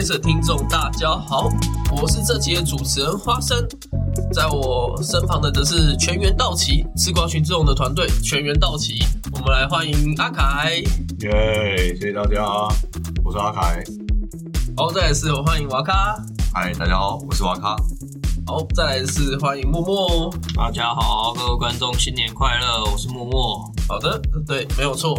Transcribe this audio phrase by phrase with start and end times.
[0.00, 1.48] 收听 Podcast 的听众，大家好，
[1.90, 3.66] 我是这集的主持人花生，
[4.32, 10.74] 在我身旁的则是全员到齐吃瓜群众的团队，全员到齐，我们来欢迎阿凯，
[11.20, 11.96] 耶！
[11.96, 12.44] 谢谢大家，
[13.24, 13.82] 我是阿凯。
[14.76, 16.16] 好，再来是我欢迎瓦卡，
[16.54, 17.76] 嗨，大家好，我是瓦卡。
[18.46, 23.60] 好，再来是欢迎默默，大家好，各位观众新年快乐，我是默默。
[23.88, 25.14] 好的，对，没有错，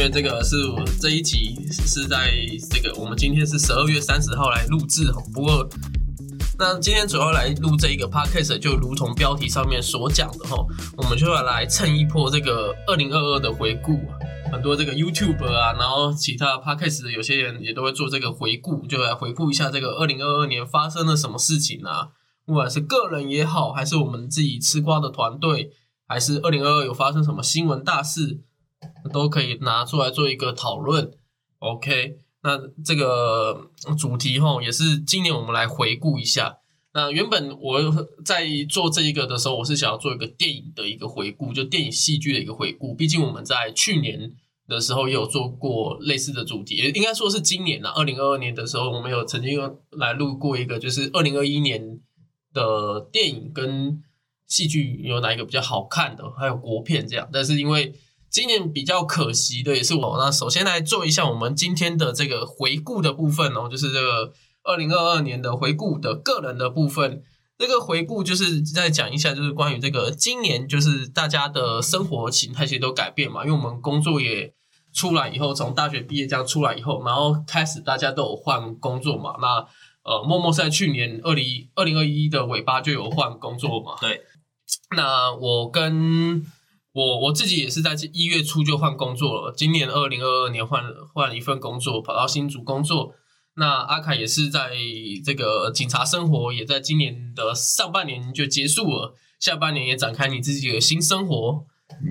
[0.00, 2.32] 因为这个是我这一集是在
[2.70, 5.68] 这个我们今天是十二月三十号来录制哈，不过
[6.58, 10.56] 那今天主要来录这一个 podcast，就如同标题上面所讲的哈，
[10.96, 14.00] 我们就要来蹭一波这个二零二二的回顾，
[14.50, 22.08] 很多这个 YouTube 啊，然后其他 podcast 的有些人也都会做这个回顾，就来回顾一下这个二零二二年发生了什么事情啊。
[22.46, 25.72] 不管是个人也好，还是我们自己吃瓜的团队，
[26.08, 28.40] 还是二零二二有发生什么新闻大事，
[29.12, 31.10] 都可以拿出来做一个讨论。
[31.58, 36.58] OK，那这个主题哈，也是今年我们来回顾一下。
[36.92, 42.94] 那原本我在做这一个的时候，我是想要做一个电影的一个回顾，就电影戏剧的一个回顾。
[42.94, 44.32] 毕竟我们在去年
[44.66, 49.58] 的时候也有做过类似的主题，应该说是今年啊，二零二二年的时候，我们有曾经
[49.90, 52.00] 来录过一个，就是二零二一年。
[52.52, 54.02] 的电影跟
[54.48, 56.28] 戏剧有哪一个比较好看的？
[56.32, 57.94] 还有国片这样，但是因为
[58.30, 64.32] 今年比较可惜的也是我，那首先来做一下我们今天的这个回顾的部分哦，就是这个
[64.62, 67.22] 二零二二年的回顾的个人的部分。
[67.58, 74.54] 这个回顾就是再讲一下，就是关于这个今年就是大家的生活形态其实都改变嘛，因为我们工作也
[74.94, 79.66] 出来以后，从大学毕业这样出来以后，然后开始大家都有换工作嘛，那。
[80.02, 83.96] 呃，默默在去年二零二零二一的尾巴就有换工作嘛？
[84.00, 84.22] 对。
[84.96, 86.42] 那我跟
[86.92, 89.54] 我我自己也是在一月初就换工作了。
[89.56, 90.82] 今年二零二二年换
[91.14, 93.14] 换了一份工作，跑到新竹工作。
[93.56, 94.70] 那阿凯也是在
[95.24, 101.64] 这个警察生活，也在今年的上半年就结束了，下半年也展开你自己的新生活。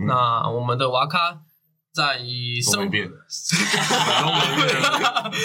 [0.08, 1.42] 那我们的瓦卡。
[2.00, 2.18] 在
[2.62, 3.12] 生变，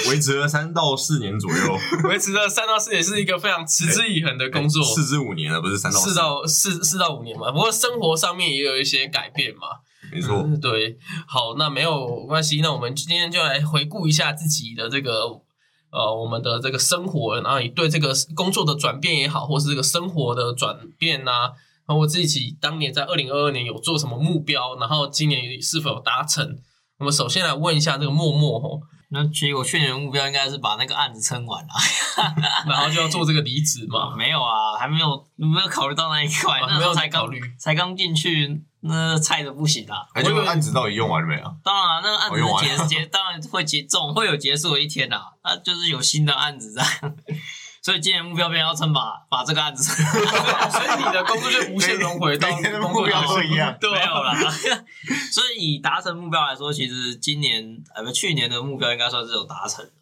[0.09, 1.79] 维持了三到四年左右，
[2.09, 6.15] 维持了三到四年是一个非常持之以恒的工作，四至五年了，不是三到四。
[6.15, 7.51] 到四四到五年嘛？
[7.51, 9.67] 不过生活上面也有一些改变嘛，
[10.13, 15.25] 没错，对，好，那没有关系，那我们今天就来回顾一下自己的这个
[15.91, 21.33] 呃，我们的这个生活，然后你对这个工作的转变也好，或是这个生活的转变呐。
[21.33, 21.51] 然
[21.87, 26.59] 后我自己当年在二零二二年有做什么目标，然后今年是否有达成？
[26.99, 28.81] 我们首先来问一下这个默默吼，
[29.11, 31.69] 那其实我去年的目标应该是把那个案子撑完了，
[32.67, 34.15] 然后就要做这个离职嘛？
[34.17, 40.07] 没有啊，还没有没有考虑到那一块，那时候才考虑，才刚进去，那菜的不行啊。
[40.15, 41.43] 哎，这个案子到底用完了没有？
[41.65, 45.21] 当然，那个案子结结当然会结，总会有结束的一天呐。
[45.43, 46.83] 那就是有新的案子在。
[47.85, 52.49] 所以今年目标变要撑把 把这个案子， 所以你的工作就无限轮回，到
[52.81, 54.33] 目标都一样，没有了。
[55.31, 59.93] 所以以达成目标来说，其实今年呃不去年的目标应该算是有达成的。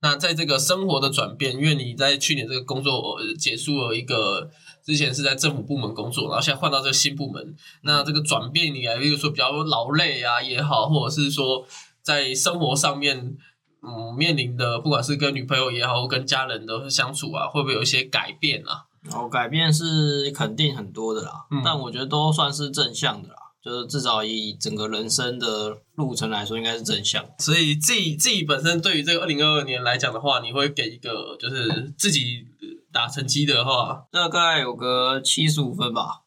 [0.00, 4.48] 那在这个生活的转变，因为你在去年这个工作结束了一个，
[4.82, 11.66] 之前是在政府部门工作，然后现在换到这个新部门，那这个转变你来，比如说比较劳累啊也好，或者是说
[12.00, 13.36] 在生活上面。
[13.82, 18.84] 嗯，面临的不管是跟女朋友也好，跟家人的相处啊，会不会有一些改变啊？
[19.12, 27.24] 哦，改变是肯定很多的啦，但我觉得都算是正向的啦，就是至少以整个人生的路程来说，应该是正向。
[27.38, 32.44] 所以自己自己本身对于这个二零二二年来讲的话，你会给一个就是自己
[32.92, 36.22] 打成绩的话，大概有个七十五分吧。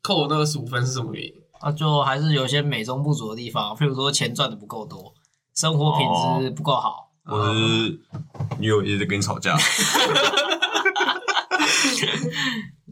[0.00, 1.32] 扣那二十五分是什么原因？
[1.58, 5.12] 啊，就还是有些美中不足的地方，譬如说钱赚的不够多。
[5.54, 6.06] 生活品
[6.40, 8.00] 质不够好，或者是
[8.58, 9.56] 女友一直跟你吵架，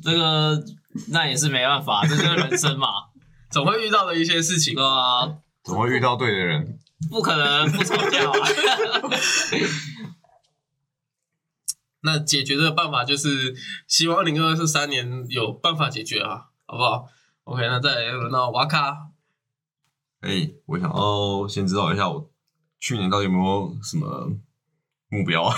[0.02, 0.62] 这个
[1.08, 2.88] 那也是没办法，这就是人生嘛，
[3.50, 6.78] 总会遇到的一些事情啊，总会遇到对的人，
[7.10, 8.30] 不可能不吵架。
[12.02, 13.54] 那解决的办法就是
[13.86, 17.06] 希望二零二四三年有办法解决啊，好不好
[17.44, 19.10] ？OK，那再轮到瓦卡。
[20.20, 22.29] 哎，我想要先知道一下我。
[22.80, 24.32] 去年到底有没有什么
[25.08, 25.54] 目标啊？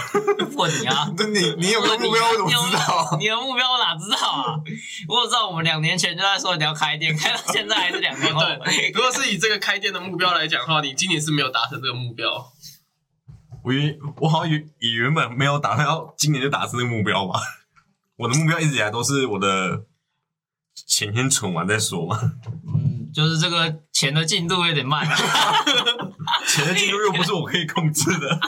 [0.56, 1.10] 问你啊！
[1.16, 2.28] 那你你有没有目标？
[2.28, 3.16] 我怎么知道？
[3.18, 4.58] 你的目标我哪知道啊？
[5.08, 8.42] 我知道我们两年前就在说你要开店，开到现在还是两年后。
[8.94, 12.52] 如果是以这个开店的目标来讲的话，你今年是没有达成这个目标。
[13.62, 17.38] 我原我好像原也原本没有打算要今年就达成这个目标吧。
[18.16, 19.84] 我的目标一直以来都是我的
[20.74, 22.18] 钱先存完再说嘛。
[22.66, 25.06] 嗯就是这个钱的进度有点慢，
[26.52, 28.40] 钱的进度又不是我可以控制的。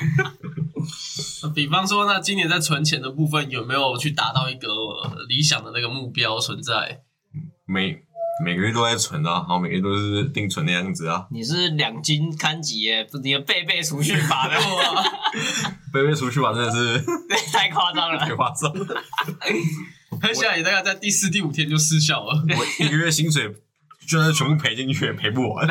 [1.54, 4.68] 比方说，那今年在存钱的部分有没有去达到一个
[5.28, 7.00] 理想的那个目标存在？
[7.66, 8.02] 每
[8.44, 11.26] 每个月都在存啊，好，每个月都是定存的样子啊。
[11.30, 13.04] 你是两金看几耶？
[13.04, 14.56] 不，你的贝贝储蓄法的，
[15.92, 17.04] 贝贝储蓄法真的是
[17.52, 18.72] 太夸张了，太夸张。
[20.34, 22.44] 现在也大概在第四、第五天就失效了。
[22.58, 23.54] 我一个月薪水
[24.06, 25.68] 就算全部赔进去，也赔不完。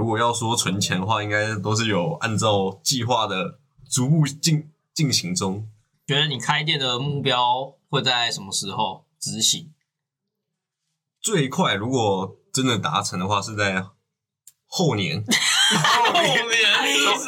[0.00, 5.68] 如果要说存钱的话，应该都是有按照计划的逐步进进行中。
[6.06, 9.74] 觉得你开店的目标会在什么时候执行？
[11.20, 13.84] 最快如果真的达成的话，是在
[14.66, 15.22] 后年。
[15.78, 16.36] 后 年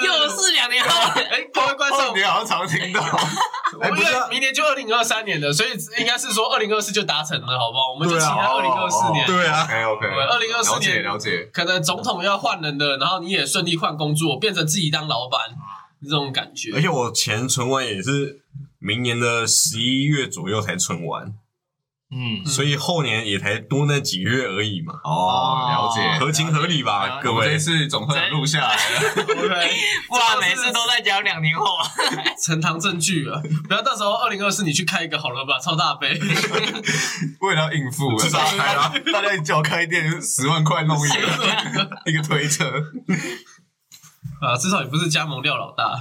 [0.05, 1.21] 又是两年后。
[1.21, 3.01] 哎，各位观众，你好像常听到。
[3.81, 7.93] 哎，不是，明年就二零二三年了，所以应该是说二零二四就达成了，好不好？
[7.93, 9.27] 我们就期待二零二四年。
[9.27, 10.07] 对啊，OK OK。
[10.07, 15.41] 二零二四年了解，可能总统要换人的，然后你也顺利换工作，变成自己当老板，
[16.03, 16.73] 这种感觉。
[16.75, 18.41] 而且我钱存完也是
[18.79, 21.33] 明年的十一月左右才存完。
[22.15, 24.93] 嗯，所以后年也才多那几月而已嘛。
[25.03, 27.19] 哦，了解，合情合理吧？
[27.23, 29.01] 各位，这次总算录下来了。
[30.21, 31.65] 然每次都在讲两年后，
[32.45, 33.43] 呈堂证据了！
[33.67, 36.13] 不要到时候二零二四你去开一个好了吧，超大杯。
[37.41, 38.93] 为了要应付，至少开了。
[39.13, 42.71] 大家一叫开店十万块弄一个一个推车。
[44.43, 45.95] 啊，至少也不是加盟廖老大。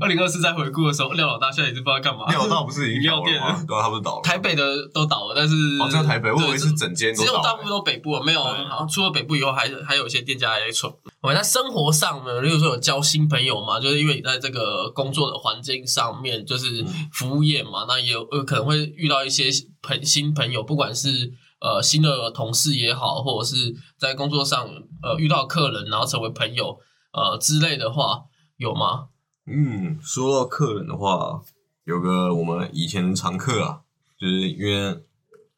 [0.00, 2.24] 二零二四在回顾的时候，廖老大现在也是不知道干嘛。
[2.30, 3.62] 廖老大不是饮料店吗？
[3.68, 4.22] 对啊，他不是倒了。
[4.22, 7.14] 台北的都倒了，但是哦，只有台北，我以为是整间。
[7.14, 8.42] 只有大部分都北部，没有。
[8.42, 10.90] 好像除了北部以后，还还有一些店家还在存。
[11.20, 19.50] 我在生活上呢，例如说有交新朋友嘛，就是因为你在这个工作的环境上面，就是服务业嘛，那也有可能会遇到一些
[19.82, 21.30] 朋新朋友，不管是
[21.60, 24.66] 呃新的同事也好，或者是在工作上
[25.02, 26.74] 呃遇到客人，然后成为朋友
[27.12, 28.24] 呃之类的话。
[28.58, 29.08] 有吗？
[29.46, 31.42] 嗯，说到客人的话，
[31.82, 33.80] 有个我们以前常客啊，
[34.16, 34.92] 就是因为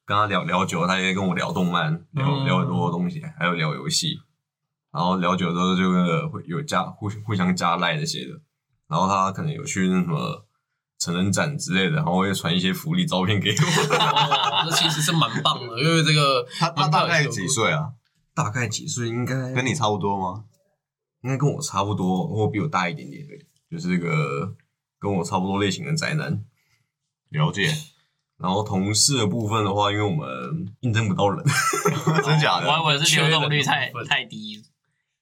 [0.06, 4.20] 跟他聊聊久了，他也跟我聊动漫，聊聊很多东西，还有聊游戏，
[4.90, 5.92] 然后聊久了之后就
[6.30, 8.40] 会有加互互相加赖那些的，
[8.88, 10.46] 然后他可能有去那什么
[10.98, 17.92] 成人展之类的，然后会传一些福利照片给我，这其实是蛮棒的，因为这个他他大概几岁啊？
[18.34, 19.08] 大概几岁？
[19.08, 20.44] 应该跟你差不多吗？
[21.24, 23.26] 应该跟我差不多，或比我大一点点，
[23.70, 24.54] 就是这个
[24.98, 26.44] 跟我差不多类型的宅男。
[27.30, 27.74] 了解。
[28.36, 31.42] 然后同事的部分的话，因为我们应征不到人，
[32.22, 32.68] 真假的？
[32.68, 34.62] 我以为是流动率太太低。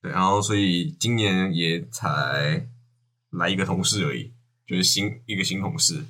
[0.01, 2.67] 对，然后所以今年也才
[3.31, 4.33] 来一个同事而已，
[4.67, 6.05] 就是新一个新同事。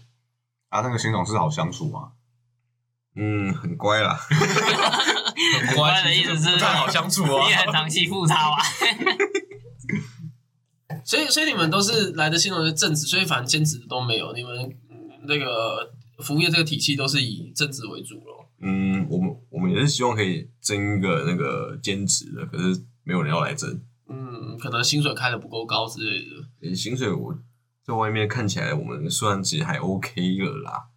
[0.70, 2.12] 啊，那个新同事好相处吗？
[3.14, 4.14] 嗯，很乖啦。
[5.66, 8.62] 很乖的意思是好相处哦，你很常欺负他吧？
[11.12, 14.32] 所以，所以你们都是来的新农的正职，所以反正兼职都没有。
[14.32, 14.74] 你们
[15.26, 18.48] 那个服务业这个体系都是以正职为主咯。
[18.62, 23.78] 嗯，我们我们也是希望可以争一个那个兼职的，可是没有人要来争。
[24.08, 26.24] 嗯，可能薪水开的不够高之类
[26.62, 26.74] 的。
[26.74, 27.38] 薪水我
[27.84, 30.88] 在外面看起来，我们算其实还 OK 了啦。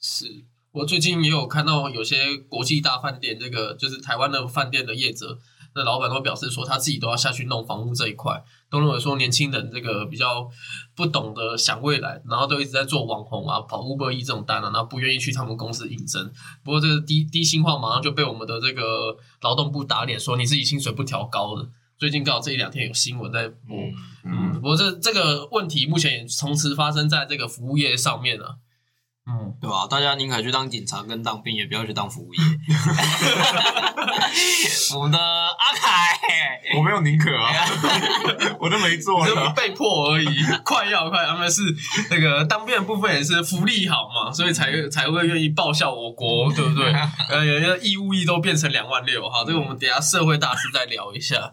[0.00, 5.38] 是我最近也有看到有些国际大饭店，这个就是台湾的饭店的业者。
[5.74, 10.48] 那老板都表示说，他自己都要下去弄房屋这一块，都认为说年轻人这个比较
[10.94, 16.30] 不懂得想未来，然后都一直在做网红啊、跑 Uber E 这种单啊，然后不愿意去他们公司应征。
[16.62, 21.68] 不过这个低低薪化马上就被我们的这个劳动部打脸，说你自己薪水不调高的。
[21.98, 23.76] 最近刚好这一两天有新闻在播，
[24.24, 28.58] 嗯，不过这这个问题目前也同时发生在这个服务业上面了。
[29.24, 29.86] 嗯，对吧？
[29.88, 32.40] 大家宁可去当警察跟当兵，也不要去当服务业。
[34.96, 36.18] 我们的阿凯，
[36.76, 37.52] 我没有宁可啊，
[38.58, 40.26] 我都没做，就被迫而已。
[40.64, 41.62] 快要快，他们是
[42.10, 46.92] 那个当兵的部分也是福利好嘛，所以才才会愿意报效我国，对不对？
[47.30, 51.52] 呃，有些义务役都变成两万六，好，这个我们等下社会大师再聊一下。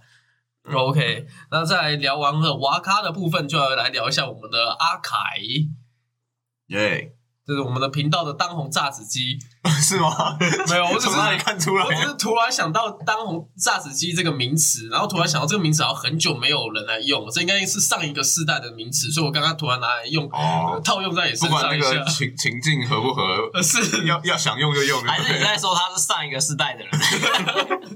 [0.73, 5.15] OK，那在聊完了娃咖的部分，就要来聊一下我们的阿凯，
[6.69, 7.13] 耶。
[7.49, 9.39] 这是我们的频道的当红榨汁机，
[9.81, 10.37] 是吗？
[10.69, 11.83] 没有，我只是哪里看出来？
[11.83, 20.29] 我只是突然想到当红榨汁机这个名词，然后突然想到这个名词好像很久没有人来用，这应该是上一个世代的名词，所以我刚刚突然拿来用，
[20.83, 22.05] 套用在你身上一下。
[22.05, 23.49] 情情境合不合？
[23.63, 25.01] 是要要想用就用。
[25.01, 26.91] 还是你在说他是上一个世代的人？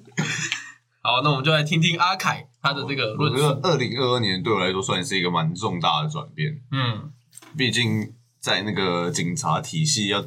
[1.04, 3.60] 好，那我们就来听听阿凯他的这个论述。
[3.62, 6.60] 二零二二年对我来说算是一个蛮重大的转变。
[6.72, 7.12] 嗯，
[7.56, 8.16] 毕竟。
[8.44, 10.26] 在那个警察体系要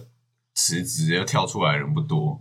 [0.55, 2.41] 辞职要跳出来的人不多，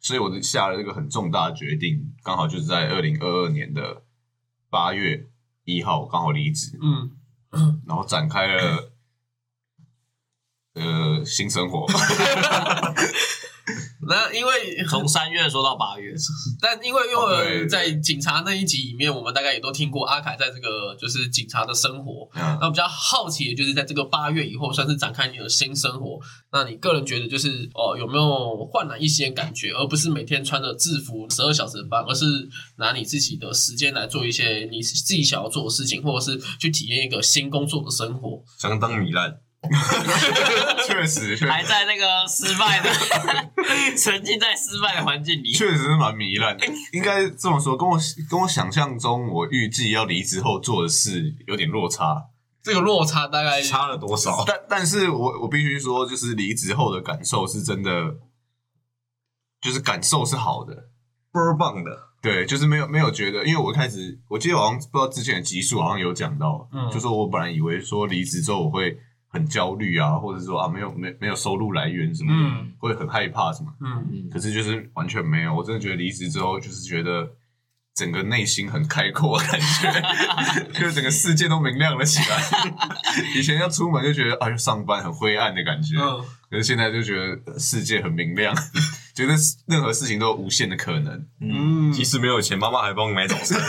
[0.00, 4.02] 所以我就下了这个很重大的决定，刚好就是在二零二二年的
[4.68, 5.24] 八月
[5.62, 7.12] 一号刚好离职，嗯，
[7.86, 8.92] 然后展开了
[10.74, 11.86] 呃新生活。
[14.14, 16.14] 那因为从三月说到八月，
[16.62, 22.28] 但因为因为在警察那一集里面，我们大概也都听过阿凯在这个就是警察的生活。
[22.34, 26.20] 嗯，那比较好奇的就是在这个八月以后，算是展开你的新生活。
[26.52, 32.24] 那你个人觉得就是哦，有没有换了一些感觉，而不是每天穿着制服十二小时班，而是
[32.76, 38.42] 拿你自己的时间来做一些你自己想要做的事情，或者是去体验一个新工作的生活。
[38.58, 39.38] 相当糜烂。
[40.86, 42.90] 确实，还在那个失败的
[43.96, 45.52] 沉浸在失败的环境里。
[45.52, 46.66] 确实是蛮糜烂的。
[46.92, 47.98] 应该这么说，跟我
[48.30, 52.24] 跟我想象中我预计要离职后做的事有点落差。
[52.62, 54.44] 这个落差大概差了多少？
[54.46, 58.16] 但但是我我必须说，就是离职后的感受是真的，
[59.60, 60.74] 就是感受是好的。
[61.32, 61.90] 倍儿棒的。
[62.22, 68.98] 对，就是没有没有觉得，因为我一开始我记得好像不知道之前的集数好像有讲到，嗯就说我本来以为说离职之后我会
[69.34, 73.70] 很焦虑啊，或者说啊没有没没有收入来源什么的，嗯会很害怕什么。
[73.80, 77.28] 嗯嗯，可是就是完全没有，我真的觉得离职之后就是觉得
[77.94, 82.36] 整个内心很开阔的感觉， 就是整个世界都明亮了起来。
[83.36, 88.54] 以前要出门就觉得啊，要上班很灰暗的感觉，嗯，可是现在就觉得世界很明亮，
[89.14, 89.34] 觉得
[89.66, 91.26] 任何事情都有无限的可能。
[91.40, 93.60] 嗯即使没有钱，妈妈还帮你买早餐。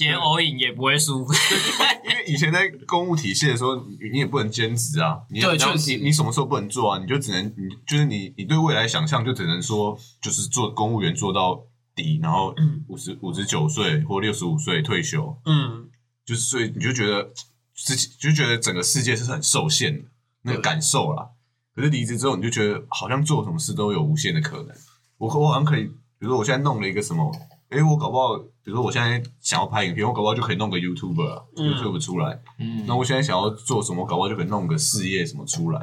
[0.00, 1.26] 今天偶影也不会输。
[2.08, 6.98] 因为以前在公务体系的时候，你你也不能兼职啊，你对确实你你什么时候不能做啊？
[6.98, 15.90] 你就只能你就是你你对未来想象就只能说就是做公务员做到底，然后嗯五十五十九岁或六十五岁退休，嗯
[16.24, 17.30] 就是所以你就觉得
[17.76, 20.08] 自己就觉得整个世界是很受限的
[20.44, 21.28] 那个感受啦。
[21.74, 24.74] 可是离职之后，你就觉得好像做什么事都有无限的可能。
[25.18, 27.30] 我我好像可以，比如说我现在弄了一个什么，
[27.70, 32.40] 诶，我搞不好，比如说我现在想要拍影片，我搞不好就可以弄个 YouTuber 啊、嗯 YouTube 出来。
[32.58, 35.80] 嗯那我现在想要做什么，搞不好就可以弄个事业什么出来。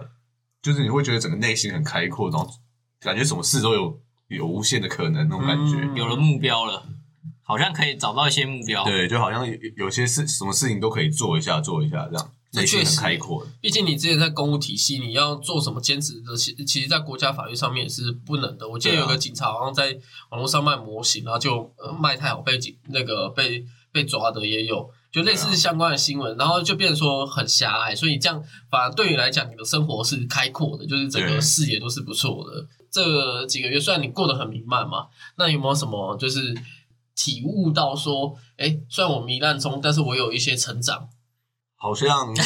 [0.62, 2.48] 就是你会觉得整个内心很开阔，然后
[3.00, 5.78] 感觉什么事都有有无限的可能那种感觉。
[5.78, 6.84] 嗯有了目标了，
[7.42, 8.84] 好像可以找到一些目标。
[8.84, 13.46] 对，就好像有有些事什么事情都可以做一下，做一下这样，这确实开阔。
[13.60, 18.68] 毕竟你之前在公务体系，你要做什么兼职的，其其实，在国家法律上面也是不能的。
[18.68, 19.98] 我记得有个警察好像在
[20.30, 32.66] 网络上卖模型，然后就、呃、卖太好被警那个被被抓的也有，就类似相关的新闻，然后就变成说很狭隘，所以这样反而对你来讲，你的生活是开阔的，就是整个视野都是不错的。
[32.90, 36.56] 这几个月虽然你过得很弥漫嘛，那有没有什么就是
[37.14, 41.10] 体悟到说，哎，虽然我糜烂中，但是我有一些成长。
[41.78, 42.34] 好像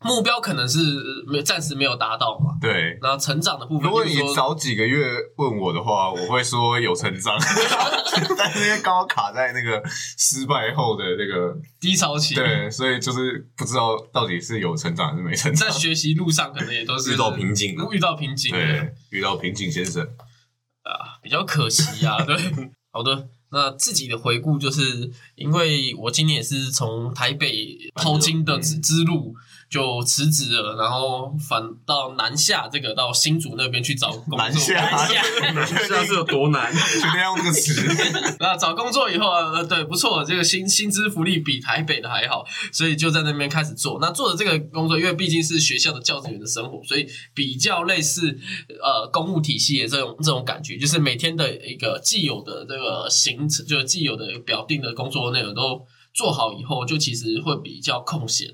[0.00, 0.78] 目标可能是
[1.26, 2.96] 没暂时没有达到嘛，对。
[3.02, 5.04] 然后成长的部分，如果你早几个月
[5.36, 7.36] 问我的话，我会说有成长，
[8.38, 9.82] 但是因为刚好卡在那个
[10.16, 15.68] 失败后的那个低潮期，对，所以就是不知道到底是有成长还是没成长。
[15.68, 15.74] 在。
[15.76, 20.02] 学习路上可能也都是遇到瓶颈了遇到瓶颈，对，遇到瓶颈先生，
[20.84, 22.22] 啊，比较可惜啊。
[22.24, 22.36] 对，
[22.92, 29.34] 好的，那自己的回顾就是因为我今年也是从台北淘金的之之路
[29.68, 34.38] 就辞职了，然后反到南下这个到新竹那边去找工作。
[34.38, 34.74] 南下
[35.52, 36.72] 南下是有多难？
[36.72, 38.36] 决定要用这个词。
[38.40, 43.98] 那找工作以后，呃，对，不错，这个薪薪资福利比台北的还好，所以就在那边开始做。
[44.00, 48.38] 那做的这个工作，因为毕竟是学校的教职员的生活，所以比较类似
[48.82, 55.84] 呃公务体系的这种这种感觉，就是每天的一个既有的这个行程，就是既有的表定的工作内容都
[56.14, 58.48] 做好以后，就其实会比较空闲，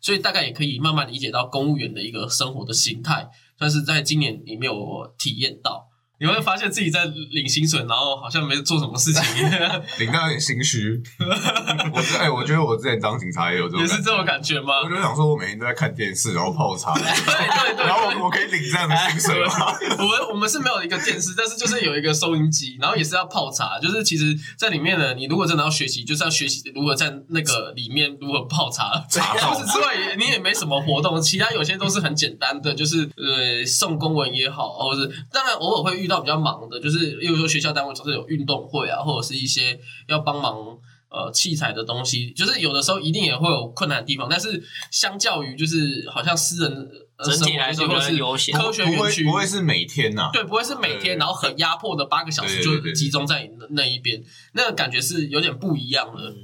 [0.00, 3.28] 所以大概也可以慢慢理解到公务员的一个生活的形态，
[3.58, 5.89] 但是在今年里面有体验到。
[6.20, 9.22] 你会发现自己在领薪水，然后好像没做什么事情，
[9.98, 11.02] 领到有点心虚。
[11.92, 14.20] 我是哎、我觉得我之前当警察也有这种，也是这种。
[14.20, 14.88] 感觉吗我？
[14.88, 19.74] 就想说，我每天都在看电视，然后泡茶，对对对，然后我我可以领这样的薪水吗？
[19.98, 23.78] 我们我们是没有一个电视，但是就是有一个收音机，然后也是要泡茶。
[23.80, 29.02] 就是其实，在里面呢，你如果真的要学习，就是要学习如何在那个里面如何泡茶。
[29.10, 29.18] 除
[29.58, 40.76] 此之外，你也没什么活动，其他有些都是很简单的，就是呃送公文也好，或者是当然偶尔会遇到比较忙的，就是例如说学校单位总是有运动会啊，或者是一些要帮忙。
[41.12, 44.62] 呃，器材的东西，就是有的时候一定也会有困难的地方，但是
[44.92, 56.30] 相较于就是好像私人呃整体来说是悠闲科学不园区不会是每天呐、对，不会是每天，然后很压迫的八个小时就集中在那那一边，那个感觉是有点不一样的。
[56.30, 56.36] 嗯，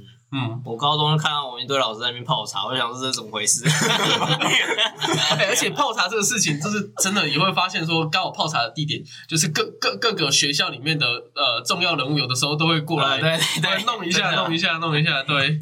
[0.63, 3.63] 我高中就看到我们一堆老师在那边泡茶，我想说这是怎么回事？
[5.37, 15.61] 哎而且泡茶这个事情，就是真的也会发现说，刚好泡茶的地点就是各各各个学校里面的呃重要人物，有的时候都会过来，对对对弄一下，弄一下，弄一下，对。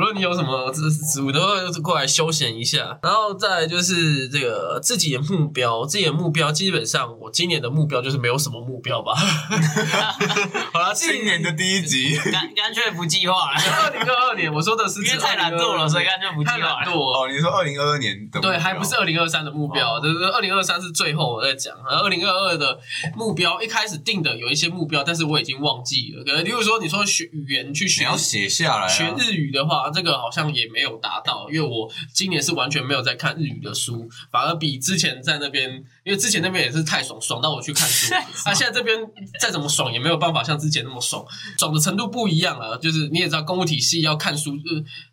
[0.00, 2.98] 不论你有什么职职务，都会过来休闲一下。
[3.02, 9.12] 然后再来就是这个自己的目标，自己的目标基本上我今年的目标就是没有什么目标吧。
[10.72, 16.86] 好了，今年的第一集，干干脆不计划了，二零二二年，我说的是因为太懒惰了，所以干脆不计太懒。
[16.86, 16.92] 惰。
[16.94, 22.80] 哦，你说二零二二年的对，还不是二零二三的目标，哦就是二零二三是最后我在讲，二零二二的
[23.14, 26.24] 目标一开始定的有一些目标，但是我已经忘记了。
[26.24, 28.88] 可能例如说你说学语言去学你要写下来啊。
[28.88, 38.12] 学日语的话，这个好像也没有达到，因为我今年是完全没有在看日语的书，反而比之前在那边，因为之前那边也是太爽，爽到我去看书。
[38.44, 38.98] 那现在这边
[39.40, 41.24] 再怎么爽，也没有办法像之前那么爽，
[41.56, 42.76] 爽的程度不一样了。
[42.78, 44.56] 就是你也知道，公务体系要看书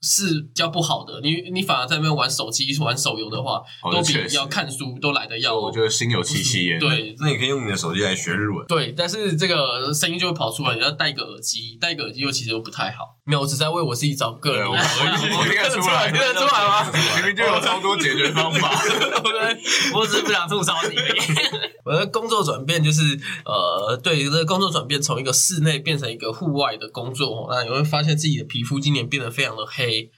[0.02, 3.62] 是是比较不好的，你你反而在那边玩手机、玩手游的话，
[3.92, 7.16] 都比要看书都来的要我觉得心有戚戚焉。，对。
[7.20, 8.66] 那你可以用你的手机来学日文。
[8.68, 13.16] 对，但是这个声音就会跑出来，你要戴一个耳机，戴一个耳机又其实又不太好。
[13.24, 14.82] 没有，我只在为我自己找个人对，我而
[15.14, 15.48] 已。
[15.52, 16.92] 听 得出来，听得出来吗？
[17.18, 18.72] 明明就有超多解决方法。
[19.94, 21.72] 我只是不想吐槽你而已。
[21.86, 23.02] 我的工作转变就是，
[23.46, 30.12] 呃，对，这个工作转变从一个室内变成一个户外的工作，那你会发现自己的皮肤今年变得非常的黑。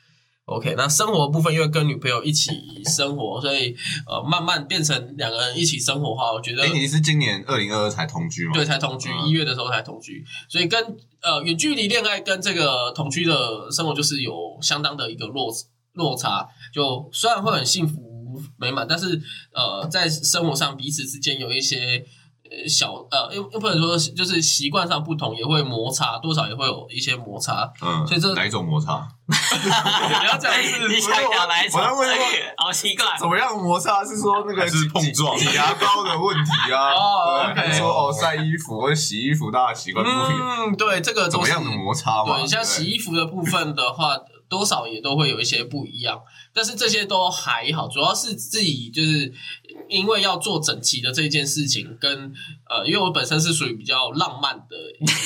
[0.46, 2.52] OK，那生活部分因为跟女朋友一起
[2.86, 3.76] 生活，所以
[4.08, 8.54] 呃，慢慢变成两个人一起生活的话，我觉得哎，你是今年二零二二才同居吗？
[8.56, 10.84] 对，才同居，嗯一月的时候才同居，所以跟
[11.22, 15.54] 呃远距离恋爱跟这个同居的生活就是有相当的一个落
[15.94, 16.48] 落差。
[16.74, 18.09] 就虽然会很幸福
[18.58, 19.22] 美满，但是
[19.53, 22.05] 呃在生活上彼此之间有一些。
[22.51, 27.72] 呃，小呃，又又不能说就是习惯上不同，也会摩擦，多少也会有一些摩擦。
[27.79, 29.07] 嗯，所以这哪一种摩擦？
[29.27, 31.79] 你要这样子， 你想讲哪一种？
[31.79, 32.25] 我要问说
[32.57, 33.05] 好奇怪。
[33.20, 34.03] 怎么样的摩擦？
[34.03, 36.90] 是说那个是碰撞挤牙膏的问题啊？
[36.92, 42.40] 哦对 OK 还是说哦晒衣服或者洗衣服，大家习惯不一样，嗯，对，这个怎么样的摩擦嘛？
[42.40, 44.18] 对，像洗衣服的部分的话，
[44.50, 46.20] 多少也都会有一些不一样，
[46.53, 49.31] 但是这些都还好，主要是自己就是
[49.88, 52.33] 因为要做整齐的这件事情，跟
[52.70, 54.75] 呃，因为我本身是属于比较浪漫的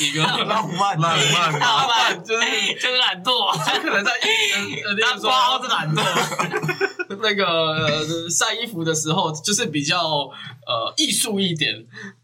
[0.02, 6.90] 一个 浪漫浪漫浪漫就是就是懒惰，可能在呃，呃例当包是说懒惰。
[7.22, 10.00] 那个呃晒衣服的时候，就是比较
[10.66, 11.74] 呃艺术一点，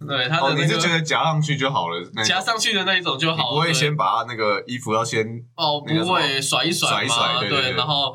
[0.07, 2.09] 对他哦，的那你是觉得夹上去就好了？
[2.13, 8.13] 那夹上去的那一种就好了，对不会先把它那个衣服要先哦，不会甩一甩甩一嘛，甩对然后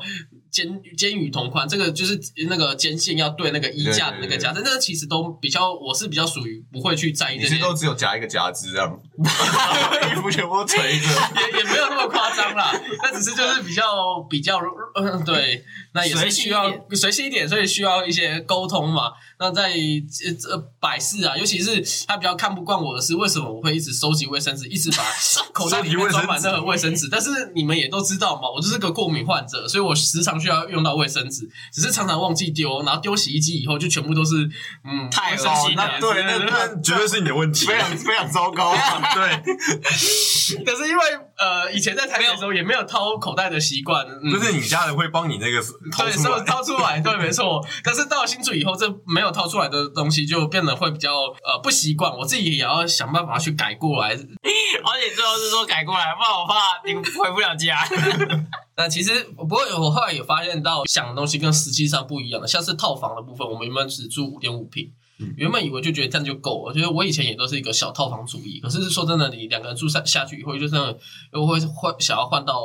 [0.55, 11.07] 肩肩与同宽，这个就是那个肩线要对那个衣架的那个夹子，那个其实都比较，我是比较属于不会去在意你这些，是都只有夹一个夹子这样， 衣服全部都垂着。
[11.09, 12.71] 也也没有那么夸张啦，
[13.03, 13.83] 那只是就是比较
[14.29, 14.57] 比较，
[14.95, 19.13] 嗯，对，那也是需要随性一点，所以需要一些沟通嘛。
[19.39, 25.03] 那在这这摆事啊，尤其是他比较看不惯我的是，为什么我会一直收集卫生纸，一直把
[25.53, 27.07] 口袋里面装满任何卫生纸？
[27.09, 34.49] 但是你们也都知道嘛，我就是个过敏患者，所以我时常需要用到卫生纸，只是常常忘记丢，然后丢洗衣机以后就全部都是
[34.83, 37.65] 嗯太卫生恶心了对那那绝对是你的问题。
[37.65, 38.73] 非常非常糟糕。
[39.13, 39.53] 对，
[40.65, 41.03] 可是因为
[41.37, 45.67] 呃以前在台北的时候也没有掏口袋的习惯，嗯就是你家人会帮你那个掏
[45.97, 46.23] 对，是。
[46.45, 47.65] 掏出来，对，没错。
[47.83, 51.11] 但是到了新竹以后，这没有掏出来的东西就变得会比较
[51.43, 54.09] 呃不习惯，我自己也要想办法去改过来。
[54.15, 57.83] 而且最后是说改过来，不然我怕你回不了家。
[58.77, 64.91] 那其实不过我后来也发现到想的东西跟实际上不一样的，像是套房的部分，我们原本只住五点五平。
[65.37, 68.59] 原本以为就觉得这样就够了，觉得我以前也都是一个小套房主义。
[68.59, 70.97] 可是说真的，你两个人住下下去以后，就真的
[71.31, 72.63] 又会换想要换到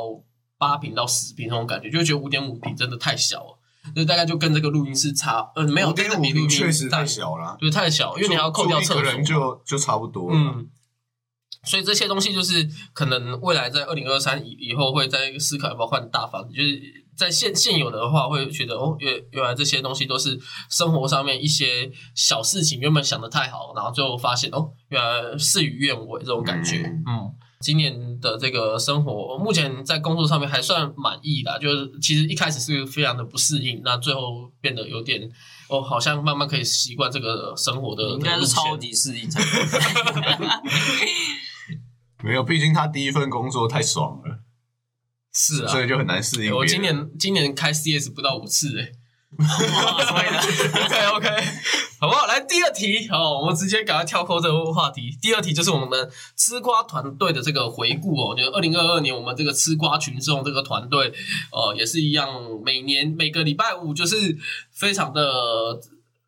[0.61, 3.57] 八平到十平那种感觉，就会觉得五点五平真的太小了。
[3.95, 10.37] 就大概就跟这个录音室差，呃，没有，五点五真的比录音平确实太小了，对，太小，因为你还要扣掉厕所嘛，住一个人就就差不多了。
[10.37, 10.69] 嗯，
[11.63, 16.79] 所以这些东西就是可能未来在二零二三以以后会再思考要不要换大房子，就是
[17.17, 27.33] 在现现有的话会觉得哦，原原来这些东西都是生活上面一些小事情，原本想的太好，然后最后发现哦，原来事与愿违这种感觉，嗯嗯。
[27.61, 31.57] 今年的这个生活，目前在工作上面还算满意啦。
[31.57, 35.29] 就是其实一开始是非常的不适应，那最后变得有点
[35.69, 38.03] 哦，好像慢慢可以习惯这个生活的。
[38.09, 39.39] 应该是超级适应才
[40.19, 41.07] 对。
[42.23, 44.39] 没有，毕竟他第一份工作太爽了，
[45.33, 46.55] 是啊，所以就很难适应。
[46.55, 48.91] 我今年今年开 CS 不到五次哎、哇
[49.41, 50.39] 所以呢
[50.85, 51.27] OK OK，
[51.99, 52.25] 好不好？
[52.27, 55.17] 来第二题，哦，我们直接赶快跳过这个话题。
[55.21, 61.13] 第二题就是我们吃瓜团队的这个回顾哦，我觉得二零二二年我们这个吃瓜群众这个团队，
[61.51, 62.29] 呃，也是一样，
[62.63, 64.37] 每年每个礼拜五就是
[64.71, 65.79] 非常的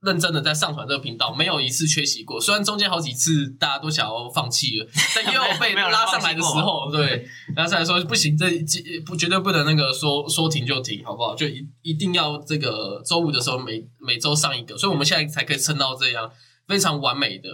[0.03, 2.39] 认真的在上传这个频道，没有一次缺席过。
[2.39, 11.33] 虽然中间好几次大家都想要放弃了， 但也有被没有人拉上来的时候，对，拉上来说不行，这这不绝对不能那个说说停就停，好不好？
[11.35, 16.29] 就一一定要这个周五的时候每每周上一个，所以我们现在才可以撑到这样
[16.67, 17.49] 非常完美的。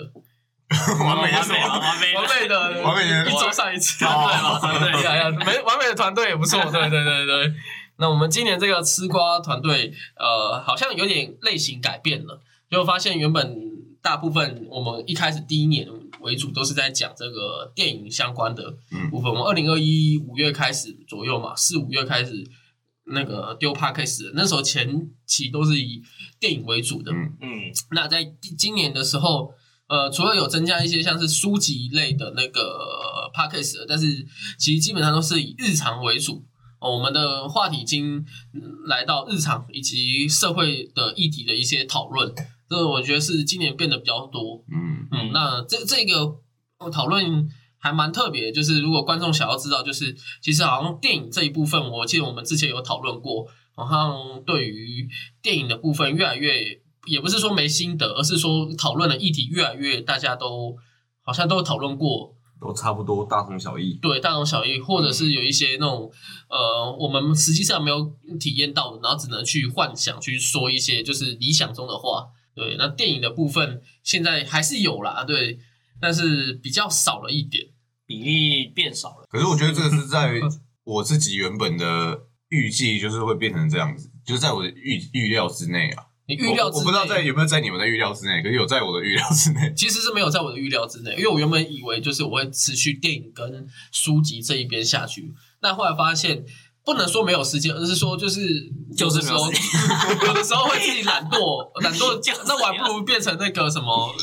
[0.99, 7.53] 完美完美了，完美完美的，完美的一周上一次，团队嘛团队呀呀，没完美的团队也不错，对对对对。
[7.99, 13.57] 那我们今年这个吃瓜团队，呃，好像有点类型改变了，就发现原本
[14.01, 15.87] 大部分我们一开始第一年
[16.21, 18.73] 为主都是在讲这个电影相关的
[19.11, 19.29] 部分。
[19.31, 22.43] 我们二零二一五月开始左右嘛，四五月开始
[23.05, 26.01] 那个丢 p a c k a g e 那时候前期都是以
[26.39, 27.11] 电影为主的。
[27.11, 27.49] 嗯嗯，
[27.91, 28.23] 那在
[28.57, 29.53] 今年的时候。
[29.89, 34.23] 呃，除了有增加一些像是书籍类的那个 p a c k a g e 但是
[34.59, 36.45] 其实基本上都是以日常为主。
[36.79, 38.25] 哦、我们的话题已经
[38.87, 42.33] 来到日常以及社会的议题的一些讨论，
[42.69, 44.63] 这我觉得是今年变得比较多。
[44.71, 46.35] 嗯嗯，那这这个
[46.91, 55.07] 讨论还蛮特别，就是如果观众想要知道，就是其实好像电影这一部分，我记得我们之前有讨论过，好像对于
[55.41, 56.81] 电影的部分越来越。
[57.07, 60.75] 也不是说没心得，而是说讨论的议题越来越，大家都
[61.23, 63.93] 好像都讨论过，都差不多大同小异。
[64.01, 66.11] 对，大同小异，或者是有一些那种
[66.49, 72.27] 呃，我们实际上没有体验到的，然后只能去幻想去说一些就是理想中的话。
[72.55, 75.59] 对，那电影的部分现在还是有啦，对，
[76.01, 77.67] 但是比较少了一点，
[78.05, 79.27] 比例变少了。
[79.29, 80.41] 可是我觉得这个是在
[80.83, 86.03] 我自己原本的预计，就是会变成这样子，就是在我的预预料之内啊。
[86.29, 89.73] 你预料之内，我不知道在有没有在你们的预料之内，可是有在我的预料之内。
[89.75, 96.45] 其实是没有在我的预料之内，因为我原本以为就是我会持续电影跟书籍这一边下去，那后来发现
[96.85, 104.15] 不能说没有时间，而是说就是就是有的时候有 有的时候会自己懒惰，懒惰 就是那我还不如变成那个什么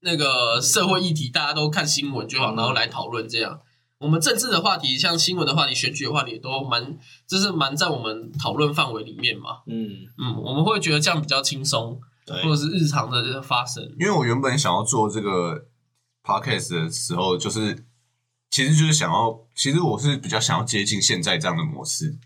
[0.00, 3.60] 那个社会议题，大家都看新闻就好，然后来讨论这样。
[4.04, 9.62] 我们政治的话题，像新闻的话题、选举的话题，也都蛮，就是蛮在我们讨论范围里面嘛。
[9.66, 11.98] 嗯，嗯，我们会觉得这样比较轻松，
[12.42, 13.82] 或者是日常的发生。
[13.98, 15.68] 因为我原本想要做这个
[16.22, 17.86] podcast 的时候，就是
[18.50, 22.18] 其实就是想要，其实我是比较想要接近现在这样的模式，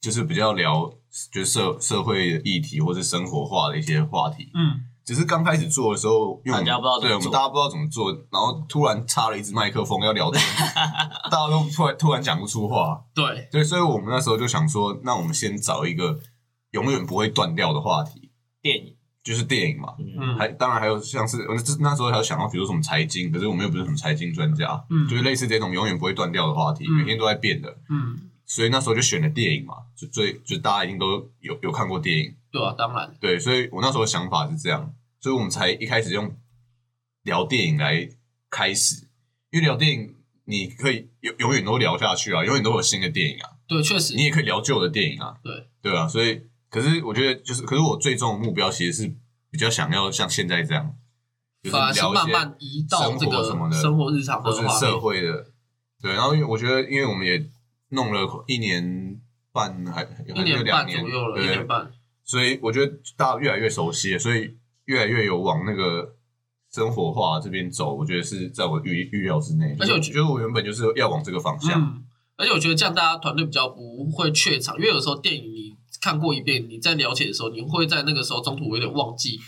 [0.00, 0.90] 就是比较聊
[1.30, 4.50] 就是社社会的议题或是生活化的一些话题。
[4.54, 7.32] 嗯，只是刚开始做的时候，因为我们大家不知道怎么对我们做。
[7.32, 10.38] 大家不知道怎么做，然后突然插了一支麦克风要聊天，
[11.32, 13.02] 大家都突然突然讲不出话。
[13.14, 16.18] 对，对，所以我们那时候就想说，那我们先找一个
[16.72, 18.94] 永远不会断掉的话题，电影，
[19.24, 19.94] 就是电影嘛。
[19.98, 25.08] 嗯，嗯，还当然还有像是，我这那时候还有想到，比如说什么财经，可是我们又不是什么财经专家，嗯。
[25.08, 26.92] 就是类似这种永远不会断掉的话题，嗯。
[26.98, 36.36] 每天都在变的，嗯，所以那时候就选了电影嘛，就最就大家一定都有有看过电影，对啊，当然，对，所以我那时候的想法是这样，所以我们才一开始用
[37.22, 38.08] 聊电影来
[38.50, 39.08] 开始，
[39.50, 44.14] 因为聊电影你可以永永远都聊下去啊，永远都有新的电影啊，对，确实。
[44.14, 49.14] 你，也可以聊旧的电影啊，对，对啊，所以可是我觉得就是，可是我最终的目标其实是
[49.50, 50.94] 比较想要像现在这样，
[51.62, 51.76] 就是
[52.12, 54.98] 慢慢移到这生活什么的生活日常或是社。
[54.98, 55.46] 会的，
[56.00, 57.44] 对，然后因为我觉得，因为我们也
[57.90, 59.20] 弄了一年
[59.52, 61.90] 半还还一是年半两年左右了，一对年半，
[62.24, 64.56] 所以我觉得大家越来越熟悉了，所以
[64.88, 66.16] 越来越有往那个
[66.72, 69.76] 生活化这边走，我觉得是在我预预料之内。
[69.78, 72.04] 而且我觉得我原本就是要往这个方向，嗯，
[72.38, 79.38] 而且我觉得这样大家团队比较不会怯场，因为有时候电影你看过一遍，你在了解的时候，你会在那个时候中途有点忘记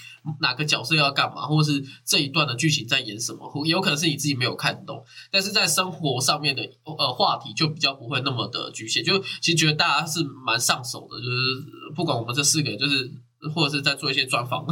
[0.40, 5.02] 哪个角色要干嘛，或者是这一段的剧情在演什么，或也有可能是你自己没有看懂。
[5.32, 13.10] 但是在生活上面的呃话题就比较不会那么的局限，就其实觉得大家是蛮上手的，就是不管我们这四个人就是。
[13.54, 14.66] 或者是在做一些专访，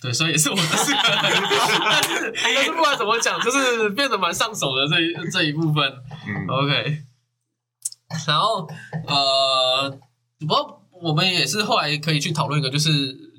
[0.00, 0.78] 对，所以也是我的 但
[2.02, 5.84] 是但是不管怎么讲，就是变得蛮上手的这一这一部分。
[6.26, 7.02] 嗯，OK，
[8.26, 8.66] 然后
[9.06, 9.90] 呃，
[10.40, 12.90] 不过我们也是后来可以去讨论一个，就是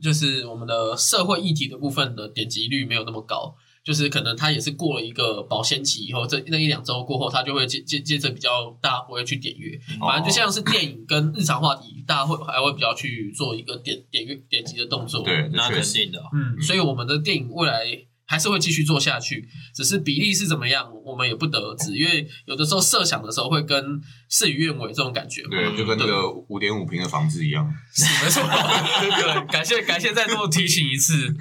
[0.04, 15.22] 就是我们的社会议题的部分的点击率没有那么高，就是可能他也是过了一个保鲜期以后，这那一两周过后，他就会接接接着比较大家不会去点阅，反正就像是电影跟日常话题，大家会还会比较去做一个点点阅点击的动作。
[15.24, 17.86] 对，那肯定的，嗯，所以我们的电影未来
[18.26, 25.44] 还是会继续做下去，只是比例是怎么样，我们也不得而知，因为有的时候设想的时候会跟事与愿违这种感觉。
[25.44, 27.72] 对，就跟那个五点五平的房子一样。
[27.94, 28.42] 是没错，
[29.22, 31.36] 对，感谢感谢再多提醒一次。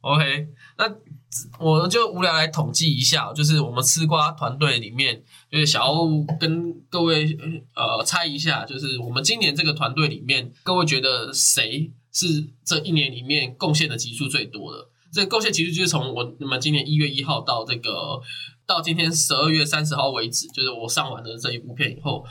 [0.00, 0.86] OK，那
[1.58, 5.92] 我就无聊来统计一下，就是我们吃瓜团队里面，就是想要
[6.38, 7.36] 跟各位
[7.74, 12.26] 呃猜一下，就是我们今年这个团队里面，各位觉得谁是
[12.64, 14.88] 这一年里面贡献的集数最多的。
[15.12, 18.20] 这个贡献集数就是从我们今年一月一号到这个
[18.66, 22.24] 到今天十二月三十号为止，就是我上完的这一部片以后，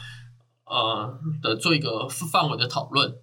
[0.65, 3.13] 呃的做一个范围的讨论。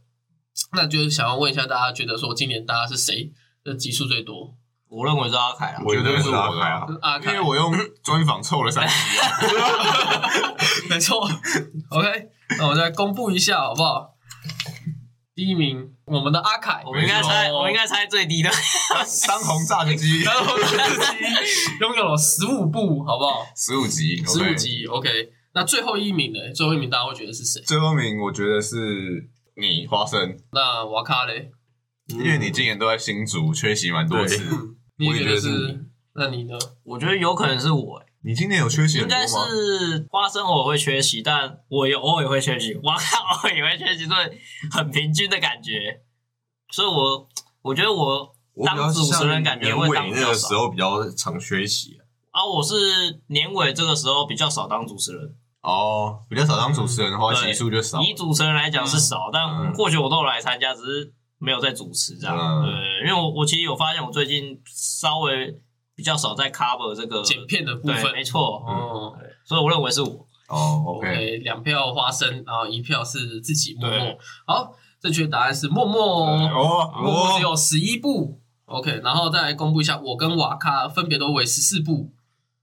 [0.73, 3.33] 那就是想要问一下大家，觉得说今年大家是谁
[3.64, 4.55] 的集数最多？
[4.90, 7.72] 我认为是阿凯啊，绝对是我的啊，阿凯，因为我用
[8.03, 9.24] 专访凑了三集啊。
[10.90, 11.20] 没错。
[11.90, 14.16] OK，那我再公布一下好不好？
[15.33, 18.50] 第一名，我们的阿凯，我们应该猜，我们应该猜最低的。
[19.29, 20.79] 当红炸子 鸡，然后自己
[21.81, 23.46] 拥有了十五部，好不好？
[23.57, 24.87] 十五集，十五集。
[24.87, 25.09] OK，
[25.55, 26.38] 那最后一名呢？
[26.53, 27.62] 最后一名大家会觉得是谁？
[27.62, 30.37] 最后一名我觉得是你花生。
[30.50, 31.53] 那瓦卡嘞？
[32.09, 34.42] 因为你今年都在新竹缺席蛮多次，
[35.01, 35.85] 你觉得我也觉得是是？
[36.13, 36.59] 那你呢？
[36.85, 39.27] 我觉得有可能是我、欸，你今年有缺席应该吗？
[39.27, 44.27] 是花生我会缺席，但我也偶尔也会缺席，哇靠，偶尔也会缺席，所以
[44.71, 46.03] 很平均的感觉。
[46.71, 47.29] 所以我
[47.63, 51.99] 我觉得我我比较当主持人像感觉会年尾那个时候比较常缺席
[52.33, 52.75] 啊，啊，我是
[53.29, 58.01] 年尾这个时候比较少当主持人，哦，比较少当主持人的话，对集数就少。
[58.03, 62.37] 以主持人来讲是少，但嗯或许我都有来参加，只是没有在主持这样。
[62.37, 65.59] 嗯对，因为我我其实有发现，我最近稍微
[65.96, 70.26] 比较少在 cover 这个剪片的部对，分没错，哦对，所以我认为是我。
[70.48, 74.18] 哦，OK，，OK，两票花生，然后一票是自己默默对。
[74.46, 76.26] 好，正确答案是默默。
[76.26, 78.40] 哦默默只有十一部。
[78.64, 82.12] OK，然后再来公布一下，我跟瓦卡分别都为十四部。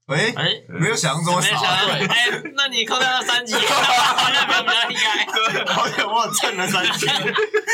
[0.08, 1.66] 喂，哎，没有想象中没想少。
[1.68, 5.26] 哎，那你扣掉那三集，好像没有比较厉害。
[5.66, 7.06] 好像我蹭了三级。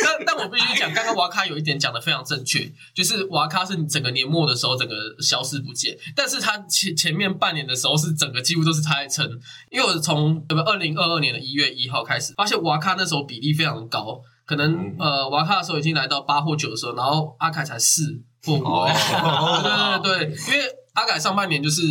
[0.04, 9.24] 但但我必须讲，刚刚瓦卡有一点讲的非常正确，就是瓦卡是你整个年末的时候整个消失不见，但是他前前面半年的时候是整个几乎都是他在撑，
[9.70, 14.96] 因为我从对吧二零二二年的一月一号开始，发现瓦卡那时候比例非常高，可能、嗯。
[14.98, 18.86] 呃瓦卡的时候已经来到八或九的时候，然后阿凯才四或五，
[20.02, 20.64] 对对对，因为
[20.94, 21.82] 阿凯上半年就是